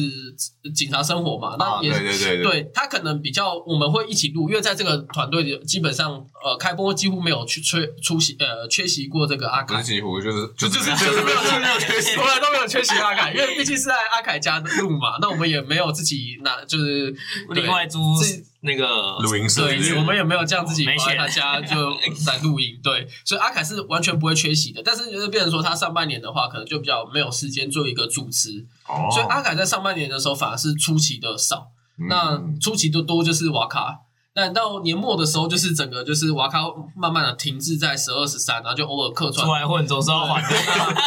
[0.74, 2.72] 警察生活嘛，那啊，也对对对，对。
[2.74, 6.14] 他可能比较，我们会一起录，因为在这个团队里，基本上
[6.44, 12.16] 呃开播几乎没有去缺出席呃缺席过这个阿凯，几乎就是就就是就是没有没有 缺席。
[12.16, 17.14] 从来都没有缺席阿凯，因为毕竟是在阿凯家录嘛，那我们也没有自己拿就是
[17.50, 21.94] 另外租自那个录音室对我们也没有这样自己没钱跑他家就
[22.26, 24.82] 在录音，对，所以阿凯是完全不会缺席的。
[24.84, 31.68] 但是就是变成说他上半年的话，可能就比较没有时间做一个主持，哦所以阿凯在上半年的时候反而是出席的少。
[32.10, 34.00] 那嗯出奇的多就是瓦卡，
[34.36, 36.60] 那到年末的时候，就是整个就是瓦卡
[36.96, 39.54] 慢慢的停滞在十二十三，然后就偶尔客串出。
[39.54, 40.50] 来混总是要还的。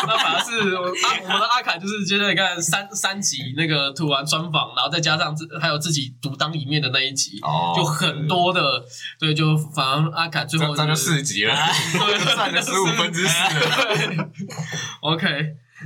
[0.06, 8.84] 那反而是我阿我们的阿凯，就是接着你看三三集那个突然专访，然后再加上自还有自己独当一面的那一集，哦就很多的，
[9.18, 11.54] 对，就反而阿凯最后就四集了，
[12.36, 13.34] 占了十五分之四
[15.00, 15.26] OK，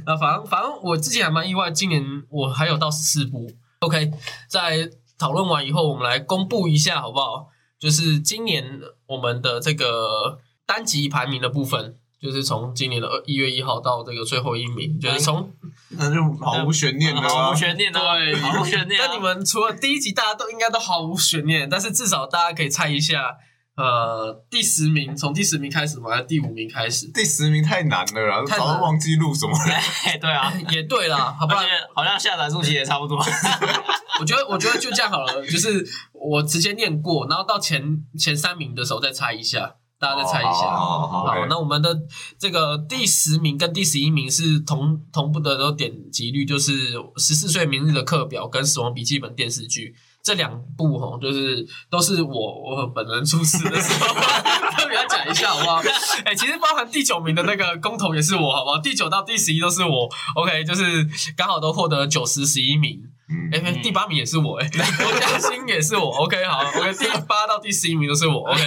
[0.05, 3.51] 那反正反正我之前还蛮意外，今年我还有到十四部。
[3.81, 4.11] OK，
[4.47, 7.49] 在讨论完以后，我们来公布一下好不好？
[7.79, 15.53] 就是今年我们的这个单集排名的部分，就是从今年的二一月一号到这个最后一名，就是从
[15.91, 17.55] 那就毫无悬念的毫啊无！
[17.55, 19.07] 悬念啊，对毫无悬念啊。
[19.09, 23.37] 那你们除了第一集大家都应该都毫无悬念，但是至少大家可以猜一下，
[23.81, 26.11] 呃，第十名从第十名开始吗？
[26.11, 27.07] 还是第五名开始？
[27.13, 29.75] 第十名太难了啦，太难早都忘记录什么了。
[30.05, 31.63] 哎，对啊，也对啦，好不好？
[31.95, 33.17] 好像下载数期也差不多。
[34.21, 40.51] 我觉得，我觉得就这样好了，就是我直接念过，然后到前前三名的时候再猜一下，大家再猜一下。
[40.51, 41.99] 好好好，那我们的
[42.39, 54.15] 这个第十名跟第十一名是同同步的都点击率，就是《十四岁明日的课表》跟《死亡笔记本》电视剧这两部哈，就是都是我我本人出事的时候
[54.77, 55.83] 特别要讲一下，好不好？
[56.25, 58.79] 哎、其实包含第九名的那个公投也是我，好不好？
[58.79, 61.07] 第九到第十一都是我，OK，就是
[61.37, 63.01] 刚好都获得九十十一名。
[63.33, 68.61] 嗯哎、欸，第八名也是我、欸，哎，罗嘉欣也是我，OK，好，OK，第八到第十一名都是我，OK，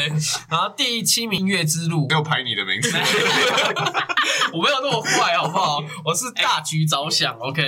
[0.49, 2.89] 然后第七名《月之路》，没有排你的名字，
[4.53, 5.83] 我没有那么坏，好不好？
[6.05, 7.61] 我是大局着想，OK。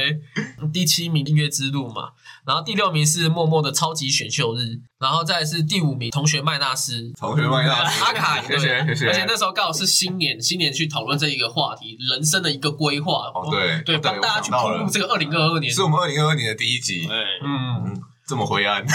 [0.71, 2.11] 第七名《音乐之路》嘛，
[2.45, 7.11] 然后第六名是默默的超级选秀日，然后再来是第五名同学麦纳斯。
[7.19, 9.07] 同学麦纳斯阿凯，谢谢对谢谢。
[9.07, 13.31] 而且那时候刚好是新年，新年去讨论这一个话题，人生的一个规划。
[13.33, 15.73] 哦对对，帮大家去我想到了铺这个二零二二年。
[15.73, 18.85] 是我们二零二二年的第一集，对，嗯，这么灰暗，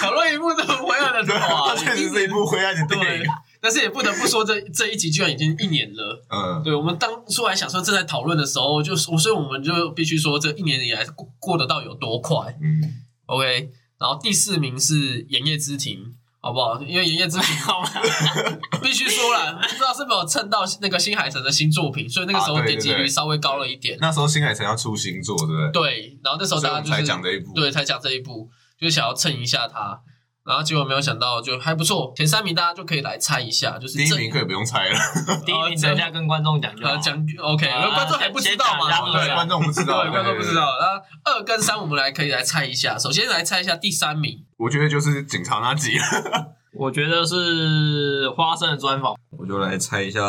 [0.00, 3.26] 讨论一部这么灰暗的话，它确实是一部灰暗的电影。，
[3.64, 6.22] 但是也不得不说这这一集居然已经一年了。
[6.28, 12.54] 嗯，对，我们当初来想说正在讨论的时候，就是我，所以我们就必须说，这一年以来过过得到有多快。
[12.60, 12.82] 嗯
[13.24, 15.98] ，OK，然后第四名是《炎夜之庭》
[16.42, 16.78] 好不好？
[16.82, 17.88] 因为炎夜之庭好吗？
[18.82, 23.96] 必须说了，不知道是没有蹭到那个新海诚的新作品，所以那个时候点击率稍微高了一点。
[23.98, 25.70] 那时候新海诚要出新作，对不对？
[25.72, 29.98] 对，然后那时候大家就是讲这一部对，才讲这一部，就是想要蹭一下它。
[30.44, 32.12] 然后结果没有想到，就还不错。
[32.14, 34.98] 前三名大家就可以来猜一下，就是第一名可以不用猜了，
[35.46, 36.98] 第一名等一下跟观众讲就好呃。
[36.98, 40.54] 讲 OK，啊观众还不知道嘛，对观众不知道，对，观众不知。
[40.54, 40.60] 道。
[40.78, 42.98] 然后二跟三我们来可以来猜一下。
[42.98, 45.96] 首先来猜一下第三名，我觉得就是警察那集，
[46.78, 50.22] 我觉得是花生的专访我就来猜一下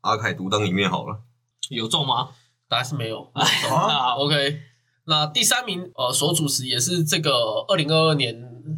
[0.00, 1.20] 阿凯独当一面好了。
[1.70, 2.28] 有中吗？
[2.68, 3.30] 答案是没有。
[3.34, 4.58] 啊 OK，
[5.06, 7.30] 那第三名呃所主持也是这个
[7.68, 8.34] 二零二二年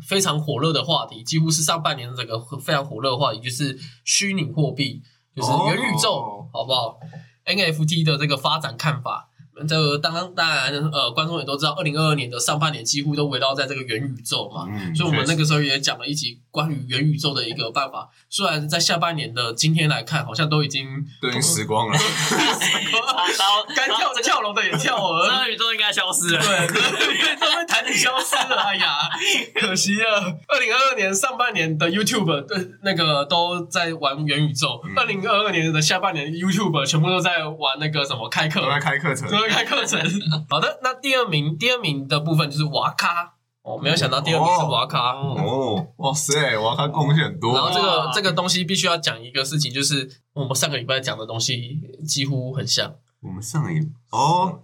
[0.06, 5.02] 非常火热的话题，几乎是上半年整个非常火热的话题，就是虚拟货币，
[5.34, 6.98] 就是元宇宙，哦好不好
[7.44, 9.30] ？NFT 的这个发展看法。
[9.68, 18.08] 这个当然当然呃，观众也都知道，二零二二年的上半年几乎都围绕在这个元宇宙嘛，嗯所以我们那个时候也讲了一集关于元宇宙的一个办法。
[18.28, 20.86] 虽然在下半年的今天来看，好像都已经
[21.22, 21.96] 都已经死光了。
[21.96, 26.40] 然后该跳这跳楼的也跳了，元宇宙应该消失了。
[26.40, 26.66] 对，
[27.36, 28.86] 都被台里消失了，哎呀，
[29.54, 30.38] 可惜了。
[30.48, 40.00] 二零二二年上半年的 YouTube 对那个都在玩元宇宙，嗯二零二二年的下半年 YouTube 全部都在玩那个什么开课都，在开课程，开课程。
[40.50, 43.34] 好的，那第二名，第二名的部分就是瓦卡。
[43.62, 45.12] 哦，没有想到第二名是瓦卡。
[45.12, 47.52] 哦哦，哇塞，瓦卡贡献很多。
[47.52, 52.94] 然后这个这个东西必须要讲一个事情，就是我们上个礼拜讲的东西几乎很像。
[53.20, 53.80] 我们上一
[54.10, 54.60] 哦，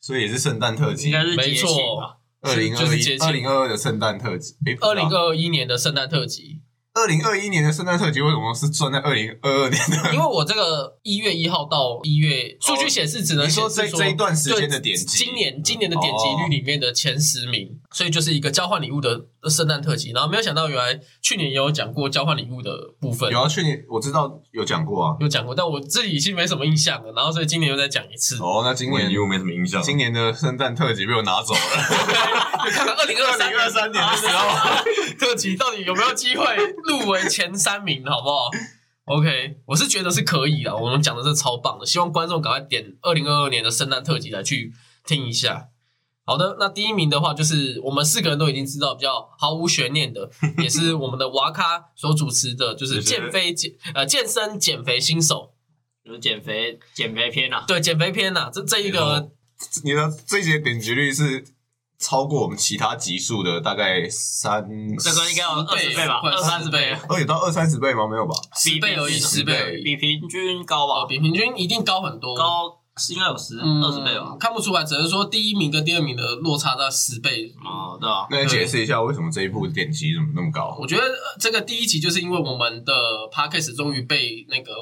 [0.00, 2.16] 所以也是圣诞特辑应，该是节没错？
[2.42, 4.56] 二零二一、二零二二的圣诞特辑。
[4.66, 6.60] 诶二零二一年的圣诞特辑，
[6.94, 10.14] 二零二一年的圣诞特辑为什么是算在二零二二年的？
[10.14, 20.12] 因为我这个一月一号到一月，数据显示只能说显示这这一段时间的点击今年今年的点击率里面的前十名，所以就是一个交换礼物的圣诞特辑。
[20.12, 25.16] 然后没有想到，原来去年也有讲过交换礼物的部分，有啊，去年我知道有讲过啊。
[25.18, 27.12] 有讲过，但我自己已经没什么印象了。
[27.16, 29.82] 然后所以今年又再讲一次，哦，那今年我又没什么印象。
[29.82, 32.50] 今年的圣诞特辑被我拿走了。
[32.64, 34.84] 就看看二零二三2023年的时候
[35.18, 36.44] 特辑到底有没有机会
[36.84, 38.50] 入围前三名，好不好
[39.06, 40.74] ？OK，我是觉得是可以的。
[40.76, 44.72] 我们讲的是超棒的，希望观众赶快点二零二二年的圣诞特辑来去
[45.06, 45.68] 听一下。
[46.26, 55.52] 好的，那第一名的话就是我们四个人都已经知道，比较毫无悬念的， 也是我们的娃咖所主持的，就是是减肥减呃健身减肥新手，
[56.02, 57.64] 就是减肥减肥篇啊。
[57.68, 59.30] 对减肥篇呐、这这一个
[59.84, 61.44] 你的这些点击率是
[62.04, 64.62] 超过我们其他集数的大概三，
[64.98, 68.06] 这个应该有二十倍吧，快二三十倍，哦，有到二三十倍吗？
[68.06, 68.34] 没有吧？
[68.54, 74.36] 十倍而已，十倍，比平均高哦，吧，比平均一定高很多，高是应该有十嗯二十倍吧。
[74.38, 77.50] 看不出来，只能说第一名跟第二名的落差在十倍。
[77.64, 80.76] 哦，对啊，那你解释一下为什么这一部点击怎么那么高？
[80.78, 82.92] 我觉得呃这个第一集就是因为我们的
[83.32, 84.72] podcast 终于被那个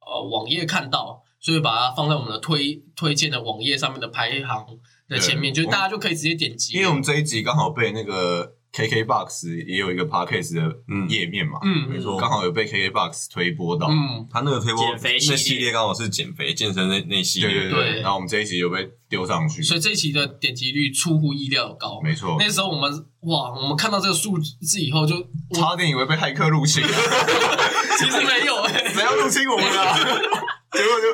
[0.00, 4.66] 呃网页看到，所以把它放在我们的推推荐的网页上面的排行
[5.12, 6.74] 的前面，就是大家就可以直接点击。
[6.76, 11.08] 因为我们这一集刚好被那个 KKBOX 也有一个 Podcast 的嗯。
[11.08, 12.16] 页面嘛，嗯没错。
[12.18, 18.00] 刚好有被 KKBOX 推播到，嗯，他那个推播减肥那系列刚好是减肥健身那那系列，对对对。
[18.00, 22.00] 然后我们这一集就被丢上去，所以这一集的点击率出乎意料的高。
[22.02, 25.14] 没错，那时候我们哇，我们看到这个数字以后就，
[25.54, 26.82] 差点以为被骇客入侵，
[28.00, 29.98] 其实没有哎、谁要入侵我们啊？
[30.72, 31.06] 结果就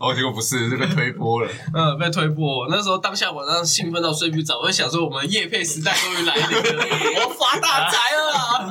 [0.00, 1.50] 哦，结果不是，是被推波了。
[1.74, 2.66] 嗯，被推波。
[2.68, 8.68] 那时候当下晚上兴奋到睡不着，我就想说，我们的夜配时代终于来临了，我要发大财了啊！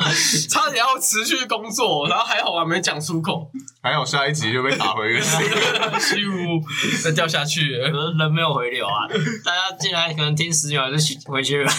[0.49, 3.49] 差点要持续工作，然后还好我还没讲出口，
[3.81, 5.39] 还好下一集就被打回原形。
[5.97, 7.89] 咻，再掉下去了。
[7.89, 9.07] 可是人没有回流啊，
[9.43, 10.97] 大家进来可能听十秒就
[11.31, 11.71] 回去了。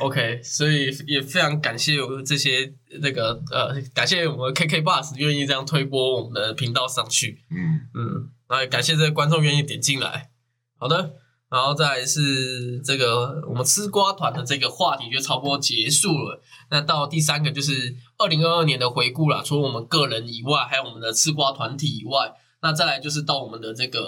[0.00, 7.42] OK，所以也非常感谢我这些那个呃，感谢我们 KK Bus 愿意这样推播我们的频道上去。
[7.50, 10.30] 嗯，嗯，那也感谢这个观众愿意点进来。
[10.78, 11.14] 好的，
[11.50, 16.40] 然后再来是这个我们吃瓜团的这个话题就差不多结束了。
[16.70, 24.00] 那到第三个就是二零二二年的回顾啦，除了我们个人以外，还有我们的吃瓜团体以外，那再来就是到我们的这个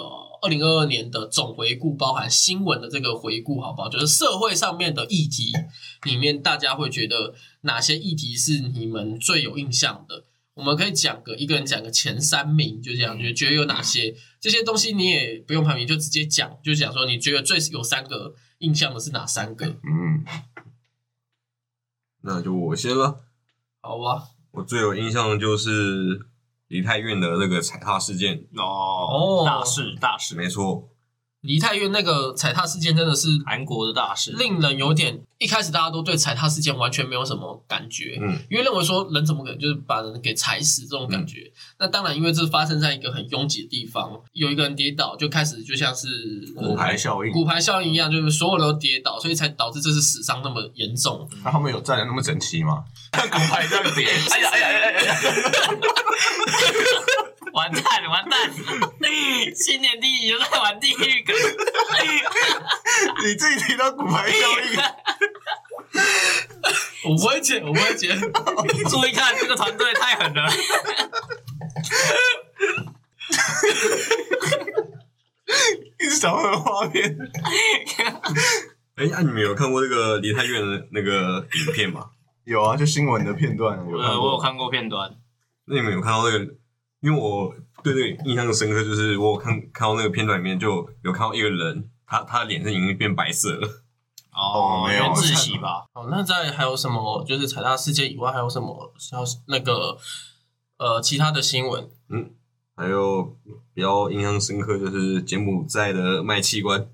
[0.43, 3.89] 二零二二年的总回顾，包含新闻的这个回顾，好不好？
[3.89, 5.53] 就是社会上面的议题
[6.05, 10.25] 里面，大家会觉得哪些议题是你们最有印象的？
[10.55, 19.67] 我们可以讲个一个人讲个前三名，就这样，就觉得有哪些这些东西你也不用排名，就直接讲，就讲说你觉得最有三个印象的是哪三个？
[19.67, 20.25] 嗯，
[22.23, 23.25] 那就我先了。
[23.81, 24.29] 好吧？
[24.51, 26.21] 我最有印象的就是
[26.71, 30.89] 梨泰院的那个踩踏事件，哦，大事大事，没错。
[31.43, 41.51] 梨泰院那个踩踏事件真的是韩国的大事，令人有点一开始大家都对踩踏事件完全没有什么感觉，嗯，因为认为说人怎么可能就是把人给踩死这种感觉。
[41.79, 46.09] 那当然，因为这发生在一个很拥挤的地方，有一个人跌倒，就开始就像是
[46.55, 51.27] 骨牌效应，骨牌效应一样，就是所有人都跌倒，所以才导致这次死伤那么严重。
[51.43, 52.85] 那他们有站的那么整齐吗？
[53.17, 55.17] 骨牌这样叠， 哎呀哎呀哎呀！
[57.53, 58.51] 完蛋完蛋，
[59.55, 61.35] 新年第一集就在玩地狱梗，
[63.25, 64.79] 你自己提到骨牌效应，
[67.11, 68.19] 我不会剪，我不会剪。
[68.89, 70.51] 注意看这个团队太狠了。
[75.99, 77.17] 一直想到那个画面。
[78.97, 82.11] 哎，那你们有看过那个离太远的那个影片吗？
[82.45, 85.11] 有啊，就新闻的片段有呃，我有看过片段，
[85.67, 86.47] 那你们有看到那个？
[87.01, 93.69] 因为我对这个印象深刻，就是我有看看到那个片段里面就有看到一个人，他他的脸是已经变白色了。
[94.33, 95.87] 哦，没有原自喜吧？
[95.93, 97.25] 哦，那在还有什么？
[97.27, 99.99] 就是踩踏事件以外，还有什么像那个
[100.79, 101.91] 呃其他的新闻？
[102.09, 102.31] 嗯
[102.77, 103.37] 还有
[103.75, 106.89] 比较印象深刻就是柬埔寨的卖器官，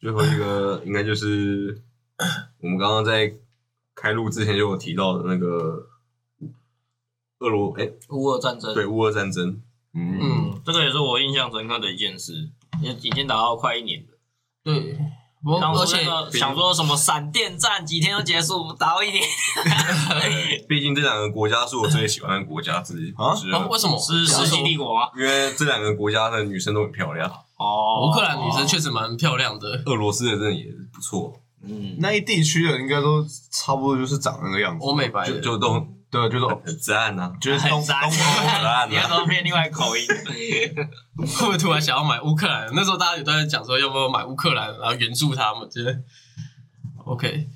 [0.00, 1.82] 最后一个应该就是
[2.60, 3.34] 我们刚刚在
[3.94, 5.86] 开录之前就有提到的那个
[7.42, 9.60] 俄罗哎、乌俄战争，对乌俄战争，
[9.94, 12.48] 嗯，嗯，这个也是我印象深刻的一件事，
[12.80, 14.06] 也已经打到快一年了。
[14.64, 14.96] 对，
[15.42, 19.24] 不当而且那个想说什么闪电战几天就结束，打到一年，
[20.68, 23.98] 毕竟这两个国家是我最喜欢的国家之一啊之二，啊为什么？
[23.98, 25.10] 是世纪帝国吗？
[25.16, 27.28] 因为这两个国家的女生都很漂亮，
[27.58, 29.82] 哦，乌克兰女生确实蛮漂亮的。
[29.86, 31.34] 俄罗斯的真的也不错，
[31.64, 34.86] 嗯，那一地区的应该都差不多就是长那个样子。
[34.86, 39.18] 欧美白的，就就都很对，就是很赞啊，就是东东 很赞欧很赞你看啊。
[39.18, 42.70] 都变另外一口音，会不会突然想要买乌克兰？
[42.74, 45.98] 那时候大家也都在讲说要不要买乌克兰，然后援助他们，觉得
[47.06, 47.48] OK。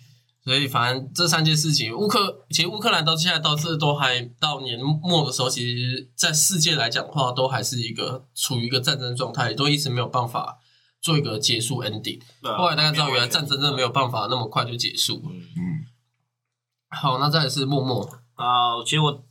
[0.43, 10.57] 所以反正这三件事情，乌克其实乌克兰到现在到这都还到年末的时候，其实在世界来讲的话，都还是一个处于一个战争状态，都一直没有办法
[11.03, 12.21] 做一个结束 ending。
[12.57, 15.21] 后来大家知道，原来战争真的没有办法那么快就结束。
[15.29, 15.85] 嗯嗯，
[16.91, 19.25] 好，那再来是默默，啊，其实我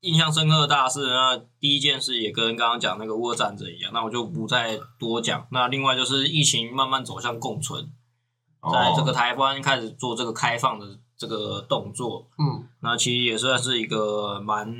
[0.00, 5.46] 印象深刻的大事，那第一件事也跟刚刚讲那个乌俄战争一样，那我就不再多讲。
[5.50, 7.90] 那另外就是疫情慢慢走向共存，
[8.72, 14.72] 在这个台湾开始做这个开放的这个动作，嗯，那其实也算是一个蛮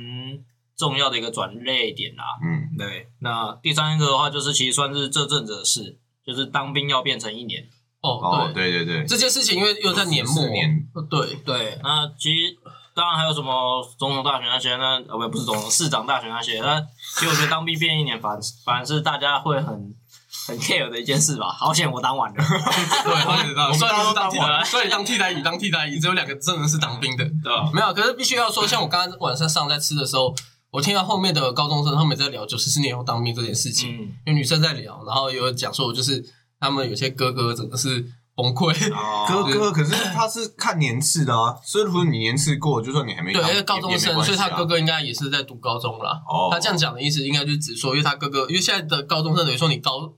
[0.77, 2.23] 重要的一个转捩点啦。
[2.41, 7.67] 嗯，对，那第三个的话就是其实算是这阵子的事，就是当兵要变成一年。
[8.01, 10.89] 哦，哦，对，对对对，这件事情因为又在年末，14年。
[10.95, 12.57] 呃对，对，那其实
[12.99, 16.81] 当然还有什么总统大选那些，那呃不不是总统市长大选那些，那
[17.15, 19.95] 其实我觉得当兵变一年反反而是大家会很
[20.47, 21.47] 很 care 的一件事吧。
[21.47, 23.69] 好险我当完了， 对，好 知道。
[23.69, 27.71] 我当完了当替代，所以当替代役，当替代役，只有两个真的是当兵的，对吧？
[27.73, 27.93] 没有。
[27.93, 30.35] 可是必须要说，像我刚刚晚上上在吃的时候，
[30.71, 36.23] 我听到后面的高中生他们在聊九十四年后当兵这件事情，嗯，有女生在聊，然后有讲说，就是
[36.59, 38.05] 他们有些哥哥真的是
[38.39, 38.71] 崩溃。
[38.93, 39.25] 哦。
[39.27, 46.21] 哥哥，可是他是看年次的啊，所以如果你年次过，就算你还没对，当因为高中生，所以他哥哥应该也是在读高中啦。
[46.29, 50.13] 哦，他这样讲的意思，应该就是指说，因为他哥哥，因为现在的高中生等于说你高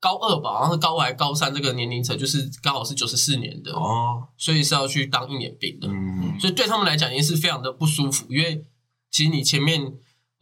[0.00, 5.86] 高二吧，然后是高二还高三这个年龄层，就是刚好是九十四年的，哦，所以是要去当一年兵的。
[5.88, 8.64] 嗯，所以对他们来讲也是非常的不舒服，因为
[9.10, 9.92] 其实你前面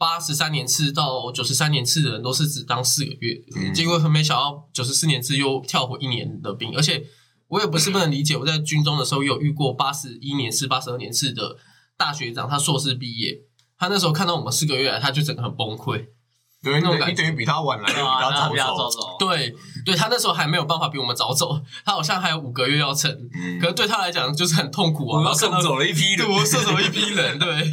[0.01, 3.71] 八十三年次到九十三年次的人都是只当四个月，嗯。
[3.71, 7.05] 结果很没想到九十四年次又跳回一年的兵，而且
[7.49, 11.55] 我也不是不能理解，我在军中的时候也有遇过八十一年次、八十二年次的
[11.95, 13.41] 大学长，他硕士毕业，
[13.77, 16.07] 他那时候看到我们四个月来，他就整个很崩溃。
[16.63, 17.05] 对，你那种感觉。
[17.05, 17.95] 等你等于比他晚来，又
[18.53, 19.53] 比他早走，对，
[19.85, 23.59] 对他那时候还没有办法比我们早走， 他好像还有五个月要成，嗯。
[23.59, 27.71] 可是对他来讲就是很痛苦啊，然后看到走了一批对，我射走一批人，对，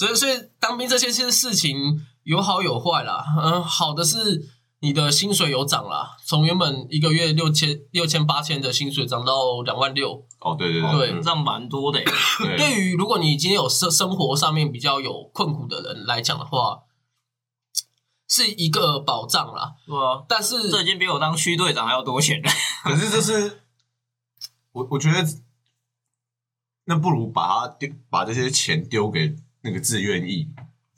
[0.00, 1.76] 所以所以当兵这些些事情
[2.22, 3.22] 有好有坏啦。
[3.36, 4.48] 嗯，好的是
[4.78, 10.26] 你的薪水有涨啦，从原本一个月六千六千八千的薪水涨到两万六。
[10.40, 12.02] 哦，对对对这样蛮多的。
[12.56, 16.84] 对，于如果你今天有生生活上面比较有困苦的人来讲的话，
[18.26, 19.74] 是一个保障啦。
[19.86, 22.50] 对啊，但是这已经比我当区队长还要多钱了。
[22.84, 23.60] 可是这是
[24.72, 25.22] 我我觉得，
[26.86, 30.48] 那不如把它丢把这些钱丢给那个自愿意，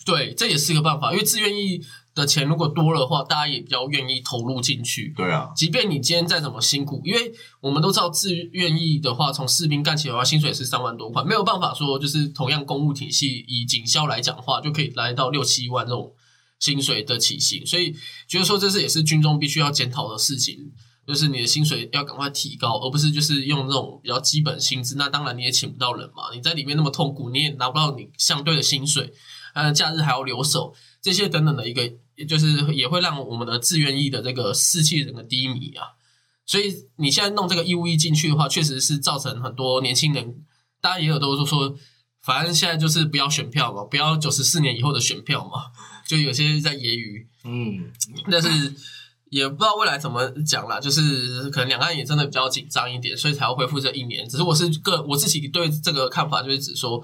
[0.05, 1.81] 对，这也是一个办法，因为自愿意
[2.15, 5.13] 的钱如果多了的话，大家也比较愿意投入进去。
[5.17, 16.13] 对啊，即便你今天再怎么辛苦，因为我们都知道自愿意的话，从士兵干起来的话，薪水是三万多块，没有办法说就是同样公务体系以警校来讲的话，就可以来到六七万这种
[16.59, 17.93] 薪水的起薪，所以
[18.29, 20.73] 觉得说这是也是军中必须要检讨的事情，
[21.07, 24.97] 就是你的薪水要赶快提高，而不是就是用这种比较基本薪资。
[24.97, 29.13] 那当然你也请不到人嘛，你在里面那么痛苦，你也拿不到你相对的薪水，
[29.55, 31.93] 呃，假日还要留守，这些等等的一个，
[32.29, 35.87] 就是也会让我们的自愿意的这个士气整个低迷啊。
[36.47, 40.45] 所以你现在弄这个义务役进去的话，确实是造成很多年轻人，
[40.81, 41.77] 大家也有都是说，
[42.21, 45.67] 反正现在就是不要选票嘛，不要九十四年以后的选票嘛，
[46.07, 47.93] 就有些在揶揄，嗯，
[48.31, 48.75] 但是
[49.33, 54.28] 也不知道未来怎么讲啦，就是可能两岸也真的比较紧张一点，所以才要恢复这一年。
[54.28, 57.03] 只是我是个我自己对这个看法就是指说，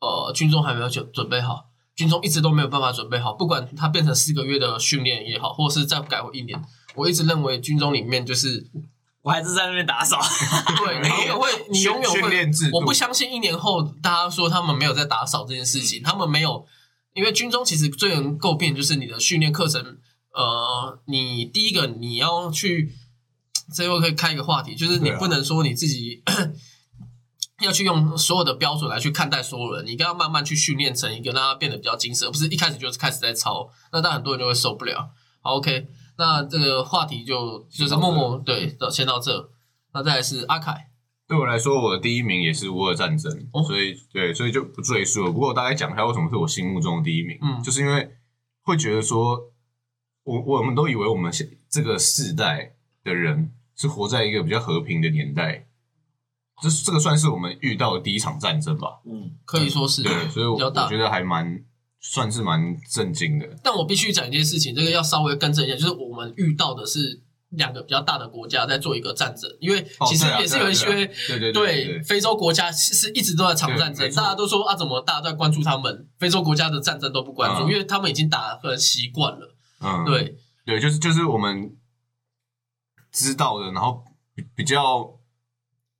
[0.00, 6.58] 呃，军中还没有准准备好，军中一直都没有办法准备好，不管它变成四个月的训练也好，或是再改回一年，
[6.94, 8.66] 我一直认为军中里面就是
[9.20, 10.18] 我还是在那边打扫。
[10.78, 16.64] 对， 你永远会，你永远训练制会，度我不相信一年后大家说他们没有在打扫这件事情，他们没有，
[17.12, 19.98] 因为军中其实最能诟病就是你的训练课程，
[20.32, 22.94] 呃，你第一个你要去，
[23.74, 26.22] 最后可以开一个话题，就是你不能说你自己。
[27.60, 35.10] 要去用所有的标准来去看待所有人，你应该要慢慢去训练成一个让他变得比较精神，而不是一开始就是开始在抄，那当然很多人就会受不了。
[35.40, 39.50] 好，OK，那这个话题就就是默默对，到先到这，
[39.92, 40.92] 那再来是阿凯，
[41.26, 45.32] 对我来说，我的第一名也是乌尔战争，哦所以对，所以就不赘述了。
[45.32, 48.08] 不过我大概讲一下为什么是我心目中的第一名，嗯就是因为
[48.62, 49.36] 会觉得说，
[50.28, 55.66] 我我们都以为我们现这个世代的人是活在一个比较和平的年代，
[56.62, 59.00] 这这个算是我们遇到的第一场战争吧。
[59.06, 60.98] 嗯，可以说是对，所以我觉。
[60.98, 61.64] 得还蛮
[62.00, 63.46] 算是蛮震惊的。
[63.62, 79.54] 但我必须讲一件事情，这个要稍微更正一下，就是我们遇到的是两个比较大的国家在做一个战争，因为其实也是有一些、对啊对对非洲国家其实一直都在场战争，大家都说啊，怎么大家都在关注他们，非洲国家的战争都不关注，嗯因为他们已经打很习惯了。
[79.80, 81.76] 嗯，对，对，就是就是我们
[83.12, 84.04] 知道的，然后
[84.34, 85.14] 比比较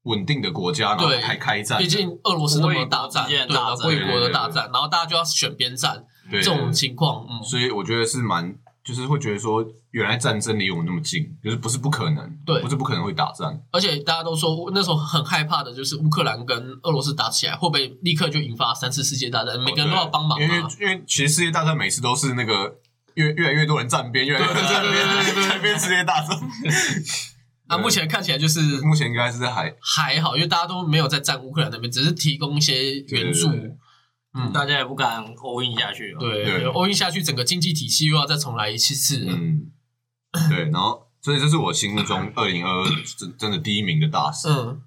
[0.03, 12.61] 稳定的国家，然后对开开战，毕竟俄罗斯那么大战，国与国之间的对啊，大战国与国的大战，然后大家就要选边站，对这种情况，嗯，所以我觉得是蛮，就是会觉得说，原来战争离我们那么近，就是不是不可能，对。
[12.63, 19.59] 不是不可能会打仗，而且大家都说那时候很害怕的就是乌克兰跟俄罗斯打起来，会不会立刻就引发三次世界大战？
[19.61, 20.69] 每个人都要帮忙哦因为啊。
[20.81, 22.79] 因为其实世界大战每次都是那个
[23.19, 26.41] 越越来越多人站边，越来越多人站对对对对对边，站边世界大众。
[27.69, 33.51] 那目前看起来就是目前应该是还还好，因为大家都没有在站乌克兰那边，只是提供一些援助。
[34.35, 36.19] 嗯，大家也不敢 all in 下去哦。
[36.21, 39.27] 对，对欧印下去，整个经济体系又要再重来一次。
[39.27, 39.71] 嗯，
[40.49, 42.87] 对，然后所以这是我心目中二零二二
[43.19, 44.49] 真真的第一名的大事。
[44.49, 44.83] 嗯，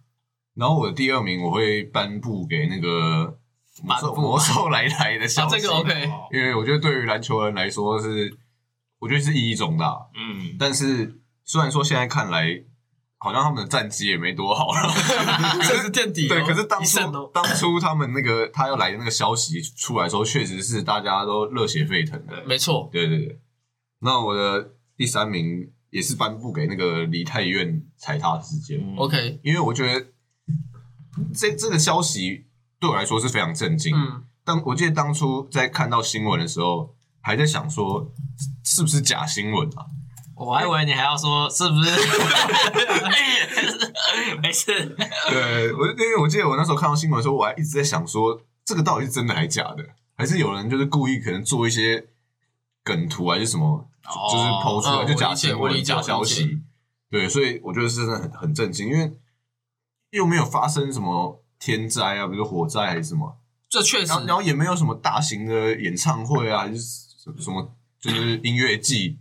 [0.55, 3.37] 然后我的第二名我会颁布给那个
[3.81, 8.35] 魔兽魔兽来来的消啊，息，这个 OK，哦因为我觉得对于篮球人来说是，
[8.99, 10.07] 我觉得是意义重大。
[10.15, 12.63] 嗯，但是虽然说现在看来，
[13.17, 14.93] 好像他们的战绩也没多好了，
[15.67, 16.29] 这是垫底哦。
[16.29, 22.43] 对，可是当初当初他们那个他要来的那个消息出来的时候，确实是大家都热血沸腾的。
[22.45, 22.89] 没错。
[22.91, 23.39] 对对对。
[23.99, 30.07] 那我的第三名也是颁布给那个梨泰院踩踏事件，嗯 OK，因为我觉得
[31.35, 32.45] 这这个消息
[32.81, 33.95] 对我来说是非常震惊。
[33.95, 38.11] 嗯，当我记得当初在看到新闻的时候，还在想说
[38.65, 39.85] 是不是假新闻啊？
[40.35, 41.91] 我还以为你还要说是不是？
[44.41, 44.95] 没事，
[45.29, 49.85] 对，我因为我记得我那时候看到新闻的时候，我还一直在想说，这个到底是真的还是假的？
[50.17, 52.07] 还是有人就是故意可能做一些
[52.83, 56.59] 梗图还是什么，就就是抛出来、哦就假新闻、假消息。
[57.11, 59.13] 对，所以我觉得是真的很很震惊，因为
[60.09, 63.37] 又没有发生什么天灾啊，比如说火灾还是什么，
[63.69, 69.19] 这确实然后然后也没有什么大型的演唱会啊，还是什么什么就是音乐季，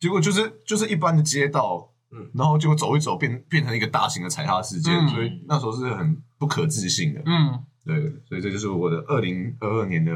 [0.00, 7.20] 结果就是就是一般的街道，嗯然后结果走一走变变成一个大型的踩踏事件，嗯所以那时候是很不可置信的。
[7.26, 7.64] 嗯。
[7.84, 7.96] 对，
[8.28, 10.12] 所以这就是我的二零二二年的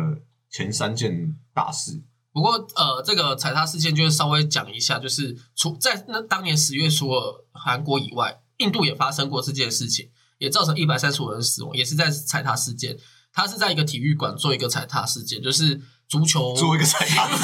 [0.48, 2.00] 前三件大事。
[2.32, 12.98] 不过，呃，这个踩踏事件就是稍微讲一下，就是除在那当年十月除了韩国以外，印度也发生过这件事情，也造成一百三十五人死亡，也是在踩踏事件。
[13.32, 15.78] 他是在一个体育馆做一个踩踏事件，就是
[16.08, 17.36] 足球 做一个踩踏事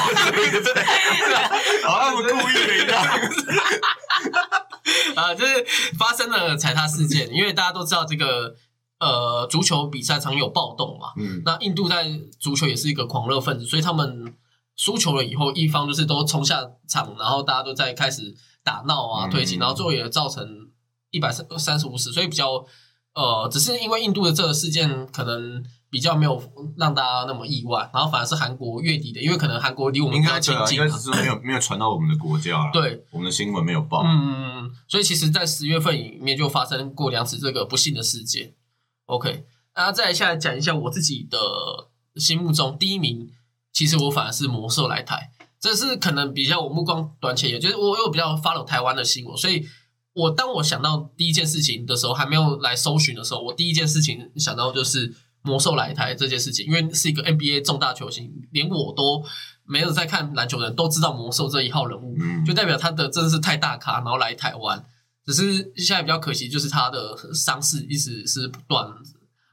[0.63, 0.75] 件，
[1.85, 3.05] 好像我们故意的一样。
[5.15, 5.67] 啊，就是
[5.99, 8.57] 发生了踩踏事件，因为大家都知道这个
[9.01, 14.35] 呃足球比赛常有暴动嘛，嗯，那印度在足球也是一个狂热分子，所以他们
[14.77, 18.35] 输球了以后，一方就是都冲下场，然后大家都在开始
[18.65, 20.71] 打闹啊、嗯推进，然后最后也造成
[21.11, 22.65] 一百三三十五死，所以比较
[23.15, 26.43] 呃，只是因为印度的这个事件可能比较没有
[26.79, 32.71] 让大家那么意外，然后反而是韩国月底的，因为可能韩国离我们应比较亲近嘛应该只是没有没有传到我们的国家了。
[32.73, 34.03] 对，我们的新闻没有报。
[34.03, 38.55] 嗯，所以其实，在十月份里面就发生过两次这个不幸的事件。
[39.05, 39.45] OK，
[39.77, 41.39] 那再来下来讲一下我自己的
[42.17, 43.29] 心目中第一名，
[43.73, 49.67] 其实我反而是魔兽来台，这是可能比较我目光短浅，也就是我有比较 follow 台湾的新闻，所以
[50.15, 59.25] 我当我想到第一件事情的时候，还没有来搜寻的时候，我第一件事情想到就是魔兽来台这件事情，因为是一个 NBA 重大球星，连我都
[59.65, 64.85] 没有在看篮球的人都知道魔兽这一号人物，嗯，就代表他的真的是太大咖，然后来台湾。
[65.25, 68.91] 只是现在比较可惜，就是他的伤势一直是不断，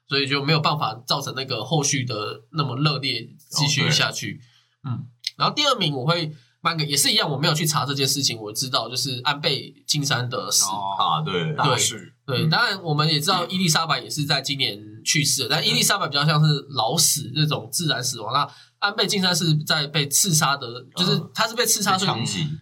[0.07, 4.41] 所以就没有办法造成那个后续的那么热烈继续下去。
[4.84, 5.05] 嗯，
[5.38, 10.66] 然后第二名我会颁给，也是一样，我没有去查这件事情，我知道就是安倍晋三的死。
[10.66, 18.45] 哦，啊，对，对是，对，嗯当然我们也知道伊丽莎白也是在今年去世的，但伊丽莎白比较像是老死这种自然死亡，那
[18.80, 21.97] 安倍晋三是在被刺杀的，就是他是被刺杀，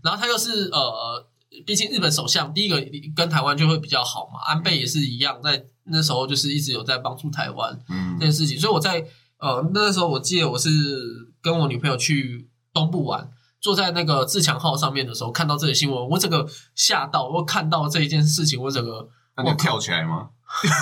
[0.03, 1.27] 然后他又是呃，
[1.65, 2.79] 毕竟日本首相第一个
[3.15, 9.03] 跟台湾就会比较好嘛，安倍也是一样，在那时候就是一直有在帮助台湾嗯这件事情，所以我在
[9.39, 10.69] 呃那时候我记得我是
[11.41, 13.27] 跟我女朋友去东部玩。
[13.59, 17.27] 坐在那个自强号上面的时候，看到这个新闻，我整个吓到。
[17.27, 20.29] 我看到这一件事情，我整个那你跳起来吗？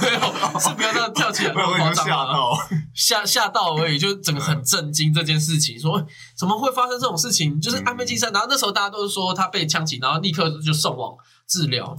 [0.03, 2.55] 没有是不要那跳起来， 夸张吓啊到。
[2.93, 6.05] 吓吓到而已，就整个很震惊这件事情，说
[6.37, 7.59] 怎么会发生这种事情？
[7.59, 11.15] 就是安倍晋三，然后那时候大家都是说他被枪击，然后立刻就送往
[11.47, 11.95] 治疗，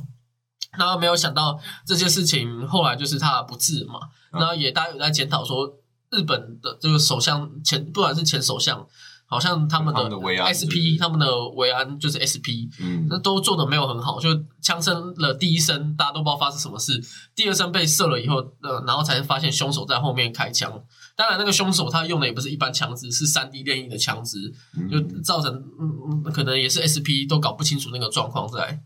[0.79, 3.99] 然后没有想到这件事情后来就是他不治嘛，
[4.33, 5.67] 嗯然后也大家有在检讨说
[6.11, 8.87] 日本的这个首相前不管是前首相，
[9.27, 10.09] 好像他们的
[10.49, 13.07] SP 他们的维安就是 SP，嗯。
[13.09, 14.29] 那都做的没有很好，就
[14.63, 17.03] 枪声了第一声，大家都不知道发生什么事，
[17.35, 20.85] 第二声被射了以后，呃，然后才发现凶手在后面开枪。
[21.17, 24.53] 当然，那个凶手他用的也不是一般枪支，是三 D 炼印的枪支，
[24.91, 28.83] 就嗯造成嗯嗯，可能也是 SP 都搞不清楚那个状况在。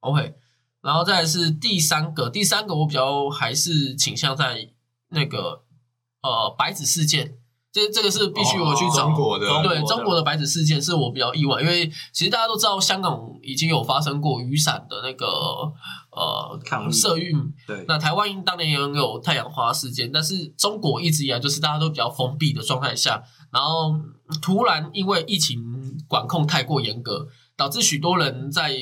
[0.00, 0.34] OK，
[0.80, 4.70] 然后再来是第三个，第三个我比较还是倾向在
[5.10, 5.62] 那个
[6.22, 7.36] 呃白纸事件，
[7.72, 15.26] 这这个是必须我去找、中国的对中国的白纸事件是我比较意外，因为其实大家都知道香港已经有发生过雨伞的那个
[16.10, 17.34] 呃抗议社运，
[17.66, 23.94] 对，那台湾当年也有太阳花事件，但是中国一直以来就是大家都比较封闭的状态下，然后
[24.42, 25.58] 突然因为疫情
[26.06, 28.76] 管控太过严格，导致许多人在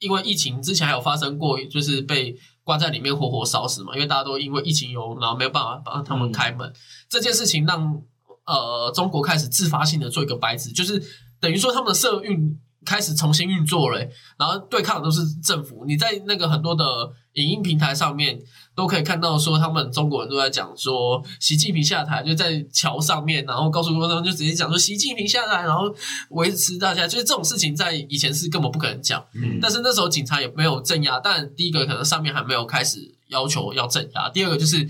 [0.00, 6.72] 因为疫情之前还有发生过，就是被关在里面活活烧死嘛，因为大家都因为疫情有，然后没有办法帮他们开门，
[7.08, 8.02] 这件事情让
[8.46, 11.02] 呃中国开始自发性的做一个白纸，就是
[11.40, 13.98] 等于说他们的社运开始重新运作了、
[14.38, 15.84] 然后对抗的都是政府。
[15.86, 16.84] 你在那个很多的
[17.32, 18.38] 影音平台上面
[18.76, 25.84] 都可以看到，说他们中国人都在讲说习近平下台，就在桥上面，然后高速公路上就直接讲说习近平下台，然后
[26.30, 29.24] 维持大家，就是这种事情在以前是根本不可能讲。
[29.34, 34.86] 嗯但是那时候警察也没有镇压，但第一个可能上面还没有开始要求要镇压，第二个就是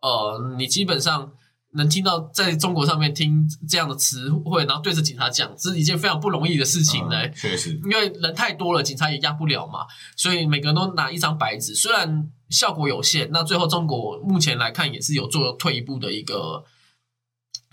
[0.00, 1.30] 呃，你基本上
[1.74, 9.80] 能听到在中国上面听这样的词汇，然后对着警察讲，这是一件非常不容易的事情嘞、嗯确实，因为人太多了，警察也压不了嘛，
[10.16, 16.64] 所以每个人都拿一张白纸，虽然效果有限，那最后中国目前来看也是有做退一步的一个，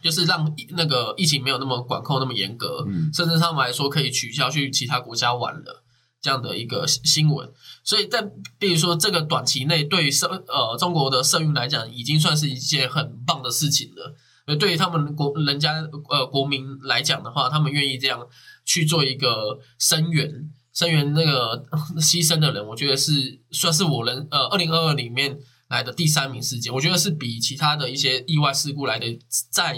[0.04, 3.10] 就是让那个疫情没有那么管控那么严格，嗯。
[3.14, 5.84] 甚至他们还说可以取消去其他国家玩了
[6.26, 7.47] 这样的一个新新闻。
[7.84, 8.19] 所以在
[8.57, 14.15] 比如说这个短期内，对于社呃中国的社运来讲，已经算是一件很棒的事情了。
[14.47, 18.28] 呃，对于他们国人家呃国民来讲的话，他们愿意这样
[18.65, 21.63] 去做一个声援，声援那个
[22.01, 29.19] 牺牲的人，我觉得是算是我人呃二零二二里面来的第三名事件，我觉得是比其他的一些意外事故来的
[29.51, 29.78] 再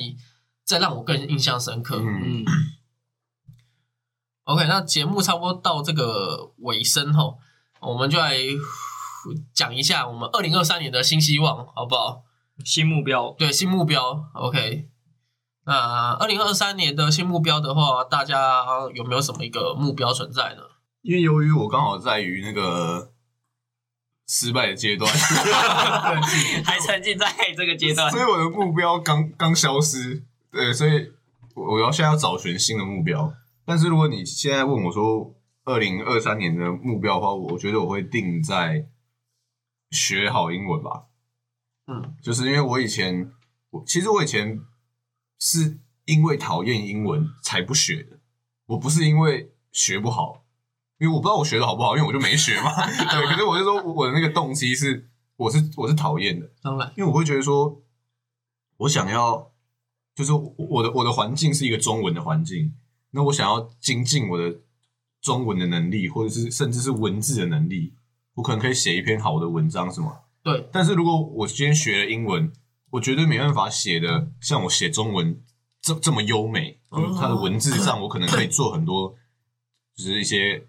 [0.64, 1.98] 再让我更印象深刻。
[1.98, 2.46] 嗯嗯，
[4.48, 7.38] OK，那节目差不多到这个尾声后，
[7.82, 8.38] 我们就来
[9.54, 12.24] 讲一下我们二零二三年的新希望，好不好？
[12.64, 14.88] 新目标，对，新目标，OK。
[15.66, 20.62] 那二零二三年的新目标的话，大家有没有什么一个目标存在呢？
[21.02, 23.12] 因为由于我刚好在于那个
[24.30, 25.12] 失败的阶段，
[26.64, 27.28] 还沉浸在
[27.58, 30.24] 这个阶段所，以我的目标刚刚消失。
[30.50, 31.12] 对，所以
[31.54, 33.34] 我我要现在要找寻新的目标。
[33.68, 38.88] 但是如果你现在问我说二零二三年的目标的话，我觉得我会定在
[39.92, 41.08] 学好英文吧。
[41.88, 43.30] 嗯，就是因为我以前，
[43.72, 44.62] 我其实我以前
[45.38, 48.22] 是因为讨厌英文才不学的，
[48.68, 50.46] 我不是因为学不好，
[50.98, 52.72] 因为我不知道我学的好不好，因为我就没学嘛。
[52.88, 57.84] 对，可是我就说我的那个动机是，我是我是讨厌的，当然，因为我会觉得说，
[58.78, 59.52] 我想要，
[60.16, 62.74] 就是我我的我的环境是一个中文的环境，
[63.12, 64.60] 那我想要精进我的
[65.22, 67.94] 中文的能力，或者是甚至是文字的能力，
[68.36, 70.20] 我可能可以写一篇好的文章是吗。
[70.44, 72.52] 对，但是如果我今天学了英文，
[72.92, 75.42] 我绝对没办法写的像我写中文
[75.82, 76.80] 这这么优美。
[76.90, 79.14] 它的文字上，我可能可以做很多，
[79.96, 80.66] 就是一些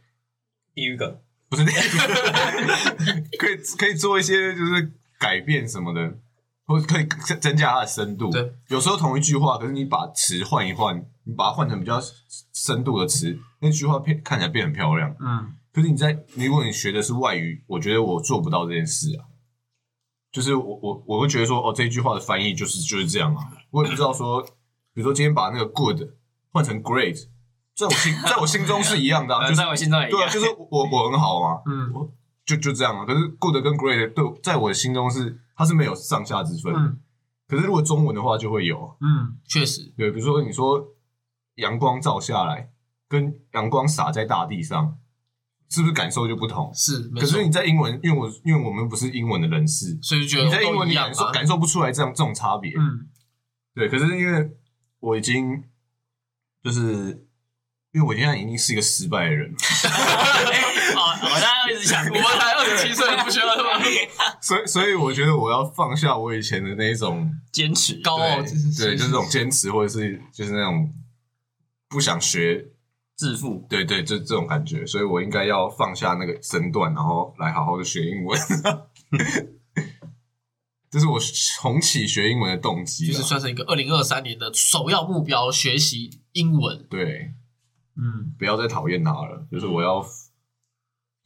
[0.75, 1.19] 地狱梗，
[1.49, 1.79] 不是那个
[3.39, 6.19] 可以可以做一些就是改变什么的，
[6.69, 8.31] 或者可以增增加它的深度。
[8.31, 11.99] 对，有时候同一句话，可是你把词换一换，你把它换成比较
[12.53, 15.17] 深度的词，那句话变看起来变很漂亮。
[15.19, 19.25] 嗯，可是你在如果你学的是外语，我觉得我做不到这件事啊。
[20.31, 23.43] 就是我我我会觉得说，哦，这一句话的翻译就是就是这样啊。
[23.71, 24.43] 我也不知道说，
[24.93, 26.03] 比如说今天把那个 good
[26.53, 27.19] 换成 great，
[27.75, 32.13] 在我心在我心中是一样的、啊， 就是在我心中也一对啊，就是我我很好嘛，嗯我
[32.45, 33.07] 就就这样啊。
[33.07, 36.73] 可是 good 跟 great 对在我的心中是它是没有上下之分。
[36.75, 37.01] 嗯
[37.49, 40.87] 可是如果中文的话就会有，嗯，确实，对，比如说你说
[41.55, 42.71] 阳光照下来，
[43.09, 44.99] 跟阳光洒在大地上，
[45.71, 46.71] 是不是感受就不同？
[46.75, 47.43] 是可是。
[47.43, 51.33] 你在英文，因为我因为我们不是英文的人士，所以就觉你在英文你感受嘛。
[51.33, 52.71] 感受不出来这样这种差别。
[52.77, 53.09] 嗯
[53.75, 54.51] 对，可是因为
[55.01, 55.65] 我已经
[56.63, 57.27] 就是
[57.93, 59.57] 因为我现在已经是一个失败的人，哦，
[61.09, 63.71] 我刚刚一直想，我们才二十七岁，不需要这么
[64.41, 68.01] 所以所以我觉得我要放下我以前的那一种坚持。
[68.03, 70.93] 高傲，对就是这种坚持，或者是就是那种
[71.89, 72.67] 不想学，
[73.17, 78.39] 致富，对对，就这种感觉，所以我应该要放下那个身段，然后来好好的学英文。
[80.91, 81.21] 这是我
[81.61, 86.87] 重启学英文的动机啊，就是算是一个二零二三年的首要目标，学习英文。
[86.89, 87.35] 对，
[87.95, 88.33] 嗯。
[88.39, 90.03] 不要再讨厌它了，就是我要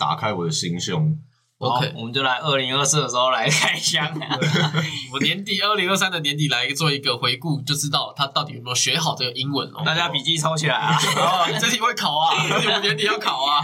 [0.03, 1.17] 打开我的心胸。
[1.59, 4.37] ，OK，我们就来二零二四的时候来开箱啊。
[5.15, 9.83] 我年底二零二三的年底来做一个回顾，就知道他到底有没有学好这个英文哦。
[9.87, 10.99] 大家笔记抄起来啊！
[11.17, 13.63] 哦，这题会考啊， 而且我年底要考啊。